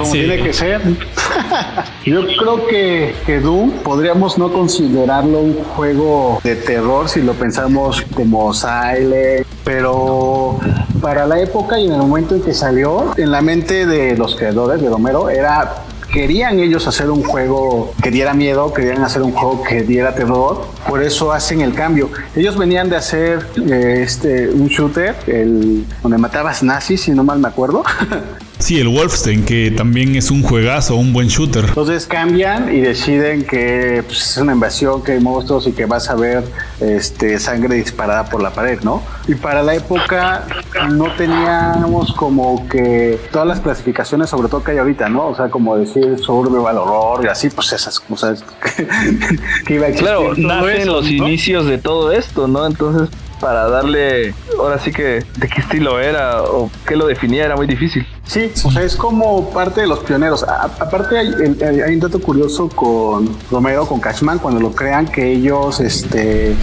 Como 0.00 0.12
Sí. 0.12 0.20
tiene 0.20 0.42
que 0.42 0.52
ser. 0.54 0.80
Yo 2.06 2.22
creo 2.26 2.66
que, 2.66 3.14
que 3.26 3.38
Doom 3.40 3.70
podríamos 3.84 4.38
no 4.38 4.50
considerarlo 4.50 5.40
un 5.40 5.54
juego 5.76 6.40
de 6.42 6.56
terror 6.56 7.08
si 7.08 7.20
lo 7.20 7.34
pensamos 7.34 8.02
como 8.14 8.54
Silent, 8.54 9.46
pero 9.62 10.58
para 11.02 11.26
la 11.26 11.38
época 11.40 11.78
y 11.78 11.86
en 11.86 11.92
el 11.92 11.98
momento 11.98 12.34
en 12.34 12.42
que 12.42 12.54
salió, 12.54 13.12
en 13.18 13.30
la 13.30 13.42
mente 13.42 13.84
de 13.86 14.16
los 14.16 14.36
creadores 14.36 14.80
de 14.80 14.88
Romero 14.88 15.28
era 15.28 15.82
querían 16.10 16.58
ellos 16.58 16.88
hacer 16.88 17.08
un 17.10 17.22
juego 17.22 17.92
que 18.02 18.10
diera 18.10 18.34
miedo, 18.34 18.72
querían 18.72 19.04
hacer 19.04 19.22
un 19.22 19.32
juego 19.32 19.62
que 19.62 19.82
diera 19.82 20.14
terror, 20.14 20.64
por 20.88 21.02
eso 21.02 21.30
hacen 21.30 21.60
el 21.60 21.72
cambio. 21.74 22.10
Ellos 22.34 22.56
venían 22.58 22.88
de 22.88 22.96
hacer 22.96 23.46
eh, 23.70 24.00
este 24.02 24.48
un 24.48 24.66
shooter, 24.66 25.14
el 25.26 25.84
donde 26.02 26.18
matabas 26.18 26.62
nazis, 26.62 27.02
si 27.02 27.12
no 27.12 27.22
mal 27.22 27.38
me 27.38 27.48
acuerdo. 27.48 27.84
Sí, 28.60 28.78
el 28.78 28.88
Wolfenstein, 28.88 29.44
que 29.44 29.70
también 29.70 30.14
es 30.16 30.30
un 30.30 30.42
juegazo, 30.42 30.94
un 30.96 31.14
buen 31.14 31.28
shooter. 31.28 31.64
Entonces 31.64 32.06
cambian 32.06 32.72
y 32.74 32.80
deciden 32.80 33.44
que 33.44 34.04
pues, 34.06 34.32
es 34.32 34.36
una 34.36 34.52
invasión, 34.52 35.02
que 35.02 35.12
hay 35.12 35.20
monstruos 35.20 35.66
y 35.66 35.72
que 35.72 35.86
vas 35.86 36.10
a 36.10 36.14
ver 36.14 36.44
este, 36.78 37.38
sangre 37.38 37.76
disparada 37.76 38.26
por 38.26 38.42
la 38.42 38.50
pared, 38.50 38.78
¿no? 38.82 39.02
Y 39.26 39.34
para 39.34 39.62
la 39.62 39.74
época 39.74 40.46
no 40.90 41.10
teníamos 41.16 42.12
como 42.12 42.68
que 42.68 43.18
todas 43.32 43.48
las 43.48 43.60
clasificaciones, 43.60 44.28
sobre 44.28 44.48
todo 44.48 44.62
que 44.62 44.72
hay 44.72 44.78
ahorita, 44.78 45.08
¿no? 45.08 45.28
O 45.28 45.34
sea, 45.34 45.48
como 45.48 45.78
decir 45.78 46.18
survival 46.18 46.76
horror 46.76 47.24
y 47.24 47.28
así, 47.28 47.48
pues 47.48 47.72
esas 47.72 47.98
cosas 47.98 48.44
que 49.66 49.74
iba 49.74 49.86
a 49.86 49.88
existir. 49.88 50.14
Claro, 50.14 50.34
nacen 50.36 50.86
los 50.86 51.04
¿no? 51.04 51.10
inicios 51.10 51.64
de 51.64 51.78
todo 51.78 52.12
esto, 52.12 52.46
¿no? 52.46 52.66
Entonces, 52.66 53.08
para 53.40 53.68
darle, 53.68 54.34
ahora 54.58 54.78
sí 54.78 54.92
que, 54.92 55.24
de 55.36 55.48
qué 55.48 55.60
estilo 55.60 55.98
era 55.98 56.42
o 56.42 56.70
qué 56.86 56.94
lo 56.96 57.06
definía 57.06 57.44
era 57.46 57.56
muy 57.56 57.66
difícil. 57.66 58.06
Sí, 58.24 58.52
o 58.64 58.70
sea, 58.70 58.82
es 58.82 58.94
como 58.96 59.50
parte 59.50 59.80
de 59.80 59.86
los 59.86 60.00
pioneros. 60.00 60.42
A- 60.44 60.64
aparte 60.78 61.18
hay, 61.18 61.28
hay- 61.62 61.80
hay 61.80 61.94
un 61.94 62.00
dato 62.00 62.20
curioso 62.20 62.68
con 62.68 63.28
Romero, 63.50 63.86
con 63.86 63.98
Cashman, 64.00 64.38
cuando 64.38 64.60
lo 64.60 64.72
crean, 64.72 65.06
que 65.06 65.32
ellos, 65.32 65.80
este, 65.80 66.54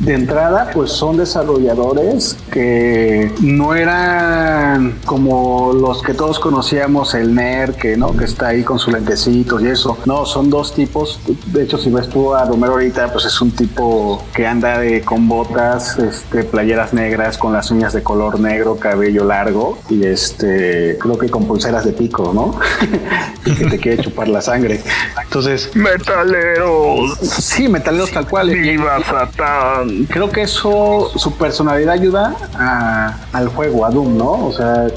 de 0.00 0.14
entrada, 0.14 0.70
pues 0.72 0.90
son 0.90 1.16
desarrolladores 1.18 2.36
que 2.50 3.30
no 3.42 3.74
eran 3.74 4.98
como 5.04 5.72
los 5.74 6.02
que 6.02 6.14
todos 6.14 6.38
conocíamos, 6.38 7.14
el 7.14 7.34
nerd, 7.34 7.74
que 7.74 7.96
no, 7.96 8.16
que 8.16 8.24
está 8.24 8.48
ahí 8.48 8.62
con 8.62 8.78
sus 8.78 8.92
lentecitos 8.94 9.62
y 9.62 9.68
eso. 9.68 9.98
No, 10.06 10.24
son 10.24 10.48
dos 10.48 10.74
tipos. 10.74 11.20
De 11.46 11.64
hecho, 11.64 11.76
si 11.78 11.90
ves 11.90 12.08
tú 12.08 12.34
a 12.34 12.44
Romero 12.44 12.72
ahorita, 12.72 13.12
pues 13.12 13.26
es 13.26 13.40
un 13.40 13.50
tipo 13.50 14.24
que 14.34 14.46
anda 14.46 14.78
de, 14.78 15.02
con 15.02 15.28
botas, 15.28 15.98
este, 15.98 16.44
playeras 16.44 16.94
negras, 16.94 17.36
con 17.36 17.52
las 17.52 17.70
uñas 17.70 17.92
de 17.92 18.02
color 18.02 18.40
negro, 18.40 18.76
cabello 18.76 19.24
largo 19.24 19.78
y 19.90 20.04
este, 20.04 20.96
creo 20.98 21.18
que 21.18 21.28
con 21.28 21.46
pulseras 21.46 21.84
de 21.84 21.92
pico, 21.92 22.32
¿no? 22.34 22.58
y 23.44 23.54
que 23.54 23.66
te 23.66 23.78
quiere 23.78 24.02
chupar 24.02 24.28
la 24.28 24.40
sangre. 24.40 24.80
Entonces, 25.22 25.70
Metaleros, 25.74 27.18
sí, 27.18 27.68
metaleros 27.68 28.10
tal 28.10 28.26
cual. 28.26 28.50
viva 28.50 28.98
Satán. 29.04 29.89
Creo 30.08 30.30
que 30.30 30.42
eso, 30.42 31.10
su 31.16 31.32
personalidad 31.32 31.94
ayuda 31.94 32.36
al 33.32 33.48
juego, 33.48 33.84
a 33.84 33.90
Doom, 33.90 34.16
¿no? 34.16 34.46
O 34.46 34.52
sea, 34.52 34.88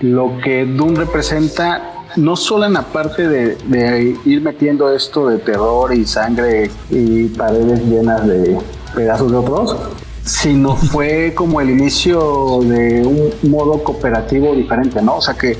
lo 0.00 0.38
que 0.42 0.64
Doom 0.64 0.96
representa, 0.96 2.06
no 2.16 2.36
solo 2.36 2.66
en 2.66 2.74
la 2.74 2.82
parte 2.82 3.28
de, 3.28 3.56
de 3.66 4.16
ir 4.24 4.42
metiendo 4.42 4.92
esto 4.94 5.28
de 5.28 5.38
terror 5.38 5.94
y 5.94 6.04
sangre 6.04 6.70
y 6.90 7.28
paredes 7.28 7.84
llenas 7.84 8.26
de 8.26 8.58
pedazos 8.94 9.30
de 9.30 9.36
otros, 9.36 9.76
sino 10.24 10.76
fue 10.76 11.32
como 11.34 11.60
el 11.60 11.70
inicio 11.70 12.60
de 12.62 13.06
un 13.06 13.50
modo 13.50 13.82
cooperativo 13.82 14.54
diferente, 14.54 15.02
¿no? 15.02 15.16
O 15.16 15.20
sea, 15.20 15.34
que, 15.34 15.58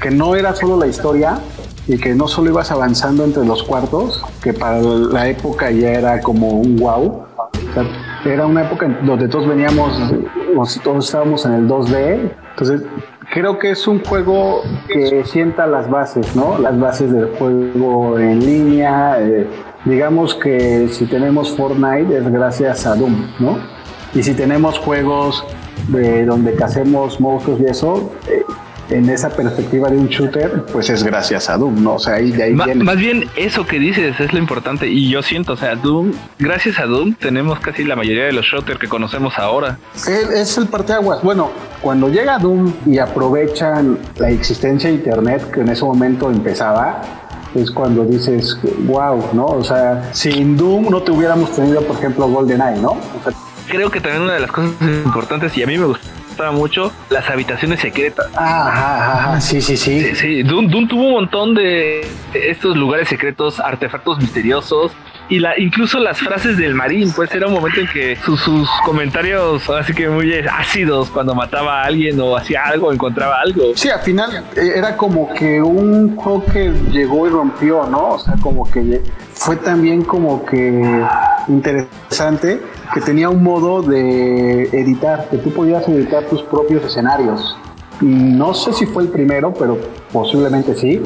que 0.00 0.10
no 0.10 0.34
era 0.34 0.54
solo 0.54 0.76
la 0.78 0.86
historia, 0.86 1.40
y 1.86 1.98
que 1.98 2.14
no 2.14 2.28
solo 2.28 2.50
ibas 2.50 2.70
avanzando 2.70 3.24
entre 3.24 3.44
los 3.44 3.62
cuartos, 3.62 4.22
que 4.42 4.52
para 4.52 4.80
la 4.80 5.28
época 5.28 5.70
ya 5.70 5.90
era 5.90 6.20
como 6.20 6.48
un 6.48 6.76
wow. 6.76 7.23
Sea, 7.74 8.32
era 8.32 8.46
una 8.46 8.62
época 8.62 8.88
donde 9.02 9.28
todos 9.28 9.46
veníamos, 9.46 9.92
todos 10.82 11.06
estábamos 11.06 11.44
en 11.44 11.52
el 11.54 11.68
2D. 11.68 12.30
Entonces, 12.50 12.82
creo 13.32 13.58
que 13.58 13.70
es 13.70 13.86
un 13.88 14.02
juego 14.04 14.62
que 14.88 15.24
sienta 15.24 15.66
las 15.66 15.90
bases, 15.90 16.34
¿no? 16.36 16.58
Las 16.58 16.78
bases 16.78 17.12
del 17.12 17.26
juego 17.36 18.18
en 18.18 18.40
línea. 18.40 19.18
eh, 19.20 19.46
digamos 19.84 20.34
que 20.34 20.88
si 20.88 21.06
tenemos 21.06 21.54
Fortnite 21.56 22.16
es 22.16 22.30
gracias 22.30 22.86
a 22.86 22.94
Doom, 22.94 23.26
¿no? 23.38 23.58
Y 24.14 24.22
si 24.22 24.34
tenemos 24.34 24.78
juegos 24.78 25.44
de 25.88 26.24
donde 26.24 26.54
cacemos 26.54 27.20
monstruos 27.20 27.60
y 27.60 27.66
eso, 27.66 28.12
eh, 28.28 28.43
en 28.90 29.08
esa 29.08 29.30
perspectiva 29.30 29.88
de 29.88 29.96
un 29.96 30.08
shooter, 30.08 30.64
pues 30.72 30.90
es 30.90 31.02
gracias 31.02 31.48
a 31.48 31.56
Doom, 31.56 31.82
¿no? 31.82 31.94
O 31.94 31.98
sea, 31.98 32.14
ahí 32.14 32.30
de 32.32 32.42
ahí 32.44 32.52
Ma- 32.52 32.66
viene. 32.66 32.84
Más 32.84 32.96
bien, 32.96 33.24
eso 33.36 33.66
que 33.66 33.78
dices 33.78 34.18
es 34.20 34.32
lo 34.32 34.38
importante. 34.38 34.86
Y 34.88 35.08
yo 35.08 35.22
siento, 35.22 35.54
o 35.54 35.56
sea, 35.56 35.74
Doom, 35.76 36.12
gracias 36.38 36.78
a 36.78 36.84
Doom, 36.86 37.14
tenemos 37.14 37.58
casi 37.60 37.84
la 37.84 37.96
mayoría 37.96 38.24
de 38.24 38.32
los 38.32 38.44
shooters 38.44 38.78
que 38.78 38.88
conocemos 38.88 39.38
ahora. 39.38 39.78
Es, 39.94 40.08
es 40.08 40.58
el 40.58 40.66
parteaguas. 40.66 41.22
Bueno, 41.22 41.50
cuando 41.80 42.08
llega 42.08 42.38
Doom 42.38 42.72
y 42.86 42.98
aprovechan 42.98 43.98
la 44.16 44.30
existencia 44.30 44.90
de 44.90 44.96
Internet, 44.96 45.50
que 45.50 45.60
en 45.60 45.68
ese 45.70 45.84
momento 45.84 46.30
empezaba, 46.30 47.00
es 47.54 47.70
cuando 47.70 48.04
dices, 48.04 48.58
wow, 48.86 49.30
¿no? 49.32 49.46
O 49.46 49.64
sea, 49.64 50.10
sin 50.12 50.56
Doom 50.56 50.90
no 50.90 51.02
te 51.02 51.12
hubiéramos 51.12 51.54
tenido, 51.54 51.80
por 51.82 51.96
ejemplo, 51.96 52.26
GoldenEye, 52.28 52.80
¿no? 52.80 52.90
O 52.92 53.00
sea, 53.24 53.32
Creo 53.66 53.90
que 53.90 53.98
también 53.98 54.24
una 54.24 54.34
de 54.34 54.40
las 54.40 54.52
cosas 54.52 54.72
importantes, 54.82 55.56
y 55.56 55.62
a 55.62 55.66
mí 55.66 55.78
me 55.78 55.86
gustaba 56.34 56.50
mucho, 56.50 56.92
las 57.10 57.30
habitaciones 57.30 57.80
secretas. 57.80 58.26
ah, 58.34 58.68
ajá, 58.68 59.18
ajá, 59.18 59.40
sí, 59.40 59.60
sí, 59.60 59.76
sí. 59.76 60.00
Sí, 60.00 60.14
sí, 60.16 60.42
Doom, 60.42 60.68
Doom 60.68 60.88
tuvo 60.88 61.04
un 61.04 61.12
montón 61.12 61.54
de 61.54 62.04
estos 62.34 62.76
lugares 62.76 63.08
secretos, 63.08 63.60
artefactos 63.60 64.18
misteriosos. 64.18 64.92
Y 65.28 65.38
la, 65.38 65.58
incluso 65.58 66.00
las 66.00 66.18
frases 66.18 66.58
del 66.58 66.74
marín, 66.74 67.10
pues 67.12 67.34
era 67.34 67.46
un 67.46 67.54
momento 67.54 67.80
en 67.80 67.86
que 67.86 68.16
sus, 68.16 68.40
sus 68.40 68.68
comentarios, 68.84 69.70
así 69.70 69.94
que 69.94 70.08
muy 70.08 70.34
ácidos, 70.34 71.08
cuando 71.08 71.34
mataba 71.34 71.82
a 71.82 71.84
alguien 71.86 72.20
o 72.20 72.36
hacía 72.36 72.64
algo, 72.64 72.92
encontraba 72.92 73.36
algo. 73.40 73.72
Sí, 73.74 73.88
al 73.88 74.00
final 74.00 74.44
eh, 74.54 74.72
era 74.76 74.96
como 74.96 75.32
que 75.32 75.62
un 75.62 76.16
juego 76.16 76.44
que 76.44 76.70
llegó 76.90 77.26
y 77.26 77.30
rompió, 77.30 77.86
¿no? 77.86 78.14
O 78.14 78.18
sea, 78.18 78.34
como 78.42 78.70
que 78.70 79.00
fue 79.32 79.56
también 79.56 80.02
como 80.02 80.44
que 80.44 81.02
interesante 81.48 82.60
que 82.94 83.00
tenía 83.00 83.28
un 83.28 83.42
modo 83.42 83.82
de 83.82 84.68
editar, 84.68 85.28
que 85.28 85.38
tú 85.38 85.50
podías 85.52 85.86
editar 85.88 86.24
tus 86.26 86.42
propios 86.42 86.84
escenarios. 86.84 87.58
No 88.00 88.54
sé 88.54 88.72
si 88.72 88.86
fue 88.86 89.02
el 89.02 89.08
primero, 89.08 89.52
pero 89.52 89.76
posiblemente 90.12 90.76
sí. 90.76 91.02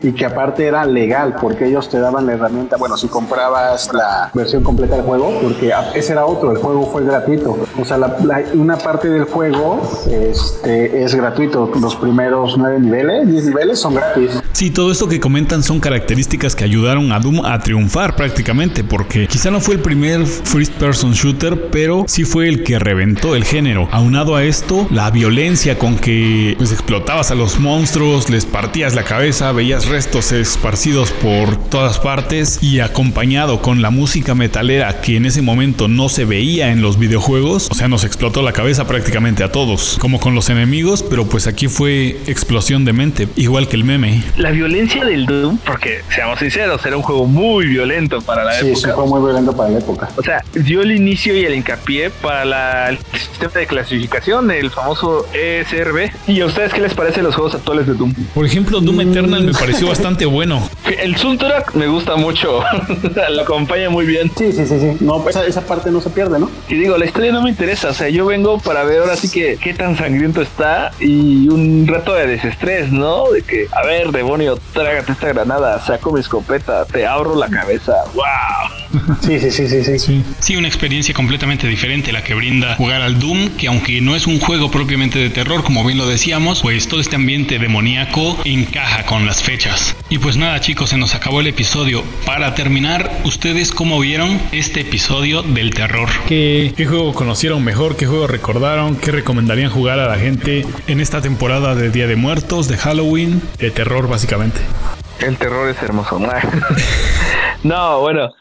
Y 0.00 0.12
que 0.14 0.26
aparte 0.26 0.66
era 0.66 0.84
legal, 0.84 1.36
porque 1.40 1.68
ellos 1.68 1.88
te 1.88 2.00
daban 2.00 2.26
la 2.26 2.32
herramienta, 2.32 2.76
bueno, 2.76 2.96
si 2.96 3.06
comprabas 3.06 3.94
la 3.94 4.32
versión 4.34 4.64
completa 4.64 4.96
del 4.96 5.04
juego, 5.04 5.32
porque 5.40 5.72
ese 5.94 6.10
era 6.10 6.26
otro, 6.26 6.50
el 6.50 6.58
juego 6.58 6.86
fue 6.86 7.04
gratuito. 7.04 7.56
O 7.78 7.84
sea, 7.84 7.96
la- 7.98 8.16
una 8.54 8.76
parte 8.76 9.08
del 9.08 9.24
juego 9.24 9.80
este, 10.10 11.02
es 11.04 11.14
gratuito. 11.14 11.70
Los 11.80 11.96
primeros 11.96 12.56
nueve 12.58 12.78
niveles, 12.80 13.28
diez 13.30 13.44
niveles 13.46 13.78
son 13.80 13.94
gratis. 13.94 14.30
Sí, 14.52 14.70
todo 14.70 14.92
esto 14.92 15.08
que 15.08 15.18
comentan 15.20 15.62
son 15.62 15.80
características 15.80 16.54
que 16.54 16.64
ayudaron 16.64 17.10
a 17.12 17.18
Doom 17.18 17.44
a 17.44 17.58
triunfar 17.60 18.14
prácticamente, 18.16 18.84
porque 18.84 19.26
quizá 19.26 19.50
no 19.50 19.60
fue 19.60 19.74
el 19.76 19.80
primer 19.80 20.26
first 20.26 20.72
person 20.74 21.12
shooter, 21.12 21.68
pero 21.70 22.04
sí 22.06 22.24
fue 22.24 22.48
el 22.48 22.62
que 22.62 22.78
reventó 22.78 23.34
el 23.34 23.44
género. 23.44 23.88
Aunado 23.90 24.36
a 24.36 24.44
esto, 24.44 24.86
la 24.90 25.10
violencia 25.10 25.78
con 25.78 25.96
que 25.96 26.54
pues, 26.58 26.72
explotabas 26.72 27.30
a 27.30 27.34
los 27.34 27.58
monstruos, 27.58 28.30
les 28.30 28.44
partías 28.46 28.94
la 28.94 29.02
cabeza, 29.04 29.50
veías 29.52 29.86
restos 29.86 30.32
esparcidos 30.32 31.10
por 31.10 31.56
todas 31.70 31.98
partes 31.98 32.62
y 32.62 32.80
acompañado 32.80 33.62
con 33.62 33.82
la 33.82 33.90
música 33.90 34.34
metalera 34.34 35.00
que 35.00 35.16
en 35.16 35.26
ese 35.26 35.42
momento 35.42 35.88
no 35.88 36.08
se 36.08 36.24
veía 36.24 36.70
en 36.70 36.82
los 36.82 36.98
videojuegos, 36.98 37.61
o 37.70 37.74
sea, 37.74 37.88
nos 37.88 38.04
explotó 38.04 38.42
la 38.42 38.52
cabeza 38.52 38.86
prácticamente 38.86 39.42
a 39.44 39.52
todos, 39.52 39.96
como 40.00 40.20
con 40.20 40.34
los 40.34 40.50
enemigos, 40.50 41.02
pero 41.02 41.26
pues 41.26 41.46
aquí 41.46 41.68
fue 41.68 42.18
explosión 42.26 42.84
de 42.84 42.92
mente, 42.92 43.28
igual 43.36 43.68
que 43.68 43.76
el 43.76 43.84
meme. 43.84 44.22
La 44.36 44.50
violencia 44.50 45.04
del 45.04 45.26
Doom, 45.26 45.58
porque 45.58 46.02
seamos 46.14 46.38
sinceros, 46.38 46.84
era 46.86 46.96
un 46.96 47.02
juego 47.02 47.26
muy 47.26 47.66
violento 47.66 48.20
para 48.22 48.44
la 48.44 48.52
Sí, 48.54 48.68
época. 48.68 48.88
eso 48.88 48.94
fue 48.96 49.06
muy 49.06 49.20
violento 49.20 49.56
para 49.56 49.70
la 49.70 49.78
época. 49.78 50.08
O 50.16 50.22
sea, 50.22 50.42
dio 50.54 50.82
el 50.82 50.92
inicio 50.92 51.36
y 51.36 51.44
el 51.44 51.54
hincapié 51.54 52.10
para 52.10 52.44
la- 52.44 52.88
el 52.90 52.98
sistema 53.18 53.52
de 53.54 53.66
clasificación, 53.66 54.50
el 54.50 54.70
famoso 54.70 55.26
ESRB. 55.32 56.10
¿Y 56.26 56.40
a 56.40 56.46
ustedes 56.46 56.72
qué 56.72 56.80
les 56.80 56.94
parecen 56.94 57.24
los 57.24 57.34
juegos 57.34 57.54
actuales 57.54 57.86
de 57.86 57.94
Doom? 57.94 58.12
Por 58.34 58.46
ejemplo, 58.46 58.80
Doom 58.80 59.00
Eternal 59.02 59.42
me 59.44 59.52
pareció 59.52 59.88
bastante 59.88 60.26
bueno. 60.26 60.68
El 61.02 61.16
soundtrack 61.16 61.74
me 61.74 61.86
gusta 61.88 62.16
mucho, 62.16 62.62
lo 63.30 63.42
acompaña 63.42 63.90
muy 63.90 64.06
bien. 64.06 64.30
Sí, 64.36 64.52
sí, 64.52 64.66
sí, 64.66 64.78
sí. 64.80 64.96
No, 65.00 65.26
esa, 65.28 65.46
esa 65.46 65.62
parte 65.62 65.90
no 65.90 66.00
se 66.00 66.10
pierde, 66.10 66.38
¿no? 66.38 66.50
Y 66.68 66.74
digo, 66.74 66.96
la 66.98 67.04
historia 67.06 67.32
no 67.32 67.42
me 67.42 67.51
interesa, 67.52 67.90
o 67.90 67.94
sea, 67.94 68.08
yo 68.08 68.26
vengo 68.26 68.58
para 68.58 68.82
ver 68.84 69.00
ahora 69.00 69.16
sí 69.16 69.30
que 69.30 69.56
qué 69.56 69.74
tan 69.74 69.96
sangriento 69.96 70.42
está 70.42 70.90
y 70.98 71.48
un 71.48 71.86
rato 71.86 72.14
de 72.14 72.26
desestrés, 72.26 72.90
¿no? 72.90 73.30
De 73.30 73.42
que, 73.42 73.68
a 73.70 73.86
ver, 73.86 74.10
demonio, 74.10 74.58
trágate 74.72 75.12
esta 75.12 75.28
granada, 75.28 75.80
saco 75.80 76.12
mi 76.12 76.20
escopeta, 76.20 76.84
te 76.86 77.06
abro 77.06 77.34
la 77.36 77.48
cabeza, 77.48 77.92
wow. 78.14 78.81
Sí, 79.20 79.38
sí, 79.38 79.50
sí, 79.50 79.68
sí, 79.68 79.98
sí. 79.98 80.22
Sí, 80.40 80.56
una 80.56 80.68
experiencia 80.68 81.14
completamente 81.14 81.66
diferente 81.66 82.12
la 82.12 82.22
que 82.22 82.34
brinda 82.34 82.76
jugar 82.76 83.02
al 83.02 83.18
Doom, 83.18 83.50
que 83.50 83.68
aunque 83.68 84.00
no 84.00 84.16
es 84.16 84.26
un 84.26 84.40
juego 84.40 84.70
propiamente 84.70 85.18
de 85.18 85.30
terror, 85.30 85.62
como 85.62 85.84
bien 85.84 85.98
lo 85.98 86.06
decíamos, 86.06 86.60
pues 86.62 86.88
todo 86.88 87.00
este 87.00 87.16
ambiente 87.16 87.58
demoníaco 87.58 88.38
encaja 88.44 89.04
con 89.04 89.26
las 89.26 89.42
fechas. 89.42 89.96
Y 90.08 90.18
pues 90.18 90.36
nada 90.36 90.60
chicos, 90.60 90.90
se 90.90 90.96
nos 90.96 91.14
acabó 91.14 91.40
el 91.40 91.46
episodio. 91.46 92.04
Para 92.26 92.54
terminar, 92.54 93.10
¿ustedes 93.24 93.72
cómo 93.72 93.98
vieron 94.00 94.40
este 94.52 94.80
episodio 94.80 95.42
del 95.42 95.72
terror? 95.74 96.08
¿Qué, 96.28 96.72
qué 96.76 96.86
juego 96.86 97.14
conocieron 97.14 97.64
mejor? 97.64 97.96
¿Qué 97.96 98.06
juego 98.06 98.26
recordaron? 98.26 98.96
¿Qué 98.96 99.10
recomendarían 99.10 99.70
jugar 99.70 99.98
a 99.98 100.08
la 100.08 100.18
gente 100.18 100.66
en 100.86 101.00
esta 101.00 101.20
temporada 101.20 101.74
de 101.74 101.90
Día 101.90 102.06
de 102.06 102.16
Muertos, 102.16 102.68
de 102.68 102.76
Halloween, 102.76 103.42
de 103.58 103.70
terror 103.70 104.08
básicamente? 104.08 104.60
El 105.20 105.36
terror 105.36 105.68
es 105.68 105.82
hermoso. 105.82 106.20
No, 107.64 108.00
bueno, 108.00 108.32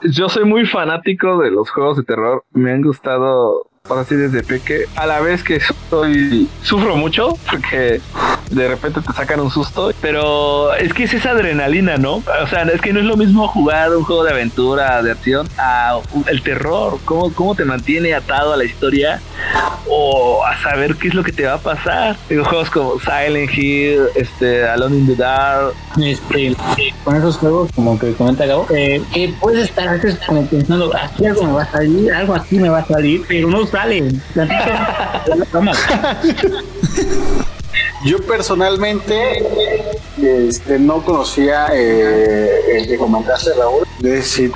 yo 0.00 0.30
soy 0.30 0.44
muy 0.44 0.64
fanático 0.64 1.36
de 1.38 1.50
los 1.50 1.68
juegos 1.70 1.98
de 1.98 2.04
terror. 2.04 2.42
Me 2.52 2.72
han 2.72 2.80
gustado, 2.80 3.66
así 3.90 4.14
desde 4.14 4.42
peque. 4.42 4.86
A 4.96 5.04
la 5.06 5.20
vez 5.20 5.44
que 5.44 5.60
soy, 5.90 6.48
sufro 6.62 6.96
mucho 6.96 7.34
porque 7.50 8.00
de 8.52 8.68
repente 8.68 9.00
te 9.00 9.12
sacan 9.12 9.40
un 9.40 9.50
susto. 9.50 9.92
Pero 10.00 10.74
es 10.74 10.92
que 10.92 11.04
es 11.04 11.14
esa 11.14 11.30
adrenalina, 11.30 11.96
¿no? 11.96 12.22
O 12.42 12.46
sea, 12.48 12.62
es 12.62 12.80
que 12.80 12.92
no 12.92 13.00
es 13.00 13.06
lo 13.06 13.16
mismo 13.16 13.48
jugar 13.48 13.94
un 13.96 14.04
juego 14.04 14.24
de 14.24 14.30
aventura, 14.30 15.02
de 15.02 15.12
acción, 15.12 15.48
a 15.58 15.98
el 16.26 16.42
terror. 16.42 16.98
¿Cómo, 17.04 17.32
cómo 17.32 17.54
te 17.54 17.64
mantiene 17.64 18.14
atado 18.14 18.52
a 18.52 18.56
la 18.56 18.64
historia 18.64 19.20
o 19.88 20.44
a 20.44 20.60
saber 20.62 20.96
qué 20.96 21.08
es 21.08 21.14
lo 21.14 21.22
que 21.22 21.32
te 21.32 21.44
va 21.44 21.54
a 21.54 21.58
pasar? 21.58 22.16
Digo, 22.28 22.44
juegos 22.44 22.70
como 22.70 22.98
Silent 23.00 23.50
Hill, 23.52 24.02
este, 24.14 24.68
Alone 24.68 24.98
in 24.98 25.06
the 25.06 25.16
Dark, 25.16 25.74
Este, 26.02 26.54
con 27.04 27.16
esos 27.16 27.36
juegos, 27.38 27.70
como 27.74 27.98
que 27.98 28.12
comenta 28.14 28.46
Gabo, 28.46 28.66
eh, 28.70 29.02
que 29.12 29.34
puedes 29.40 29.64
estar 29.64 29.88
antes 29.88 30.18
como 30.26 30.46
pensando, 30.46 30.92
aquí 30.96 31.26
algo 31.26 31.44
me 31.44 31.52
va 31.52 31.62
a 31.62 31.70
salir, 31.70 32.12
algo 32.12 32.34
aquí 32.34 32.58
me 32.58 32.68
va 32.68 32.78
a 32.78 32.86
salir, 32.86 33.24
pero 33.28 33.48
no 33.48 33.66
sale. 33.66 34.12
Yo 38.04 38.18
personalmente 38.18 39.44
este, 40.20 40.78
no 40.78 41.02
conocía 41.02 41.68
eh, 41.72 42.78
el 42.78 42.88
que 42.88 42.96
comentaste, 42.96 43.50
Raúl. 43.54 43.86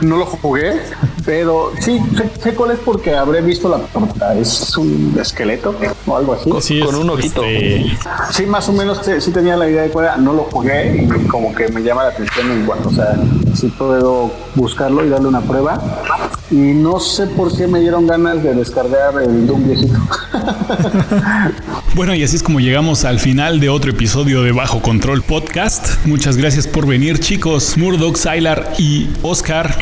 No 0.01 0.17
lo 0.17 0.27
jugué, 0.27 0.81
pero 1.25 1.73
sí, 1.81 2.01
sé, 2.17 2.31
sé 2.43 2.55
cuál 2.55 2.73
es 2.73 2.81
porque 2.81 3.15
habré 3.15 3.41
visto 3.41 3.69
la 3.69 3.79
portada. 3.79 4.37
Es 4.37 4.77
un 4.77 5.17
esqueleto 5.21 5.75
o 6.07 6.17
algo 6.17 6.35
así. 6.35 6.81
con 6.81 6.95
un 6.97 7.11
ojito. 7.11 7.43
Sí, 8.33 8.47
más 8.47 8.69
o 8.69 8.73
menos 8.73 9.01
sí, 9.05 9.13
sí 9.21 9.31
tenía 9.31 9.57
la 9.57 9.69
idea 9.69 9.83
de 9.83 9.91
cuál 9.91 10.07
era. 10.07 10.17
No 10.17 10.33
lo 10.33 10.45
jugué 10.45 11.03
y 11.03 11.27
como 11.29 11.55
que 11.55 11.69
me 11.69 11.83
llama 11.83 12.05
la 12.05 12.11
atención 12.11 12.51
en 12.51 12.67
cuanto, 12.67 12.89
o 12.89 12.93
sea, 12.93 13.17
sí 13.55 13.69
puedo 13.69 14.33
buscarlo 14.57 15.05
y 15.05 15.09
darle 15.09 15.29
una 15.29 15.41
prueba. 15.41 15.81
Y 16.51 16.57
no 16.57 17.01
sé 17.01 17.27
por 17.29 17.57
qué 17.57 17.67
me 17.67 17.81
dieron 17.81 18.07
ganas 18.07 18.43
de 18.43 18.55
descargar 18.55 19.21
el 19.23 19.47
Doom 19.47 19.65
viejito. 19.67 19.99
Bueno, 21.95 22.15
y 22.15 22.23
así 22.23 22.37
es 22.37 22.43
como 22.43 22.61
llegamos 22.61 23.05
al 23.07 23.19
final 23.21 23.59
de 23.59 23.71
otro 23.71 23.91
episodio 23.91 24.43
de 24.43 24.53
Bajo 24.53 24.83
Control 24.83 25.23
Podcast. 25.23 26.05
Muchas 26.05 26.37
gracias 26.37 26.67
por 26.67 26.87
venir, 26.87 27.19
chicos. 27.21 27.79
Murdoch, 27.79 28.17
Sylar 28.17 28.75
y 28.79 29.09
Oscar. 29.23 29.75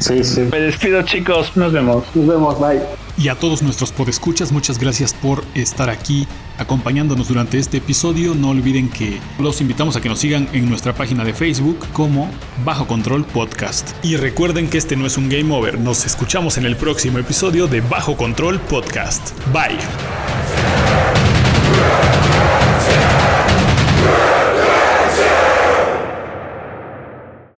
Sí, 0.00 0.24
sí. 0.24 0.40
Me 0.50 0.60
despido, 0.60 1.02
chicos. 1.02 1.56
Nos 1.56 1.72
vemos. 1.72 2.04
Nos 2.14 2.26
vemos, 2.26 2.60
bye. 2.60 3.05
Y 3.18 3.28
a 3.28 3.34
todos 3.34 3.62
nuestros 3.62 3.92
podescuchas, 3.92 4.52
muchas 4.52 4.78
gracias 4.78 5.14
por 5.14 5.42
estar 5.54 5.88
aquí 5.88 6.26
acompañándonos 6.58 7.28
durante 7.28 7.58
este 7.58 7.78
episodio. 7.78 8.34
No 8.34 8.50
olviden 8.50 8.90
que 8.90 9.20
los 9.38 9.60
invitamos 9.62 9.96
a 9.96 10.02
que 10.02 10.08
nos 10.08 10.18
sigan 10.18 10.48
en 10.52 10.68
nuestra 10.68 10.94
página 10.94 11.24
de 11.24 11.32
Facebook 11.32 11.78
como 11.92 12.30
Bajo 12.64 12.86
Control 12.86 13.24
Podcast. 13.24 13.92
Y 14.04 14.16
recuerden 14.16 14.68
que 14.68 14.76
este 14.78 14.96
no 14.96 15.06
es 15.06 15.16
un 15.16 15.30
game 15.30 15.54
over. 15.54 15.80
Nos 15.80 16.04
escuchamos 16.04 16.58
en 16.58 16.66
el 16.66 16.76
próximo 16.76 17.18
episodio 17.18 17.66
de 17.66 17.80
Bajo 17.80 18.16
Control 18.16 18.60
Podcast. 18.60 19.30
Bye. 19.50 19.78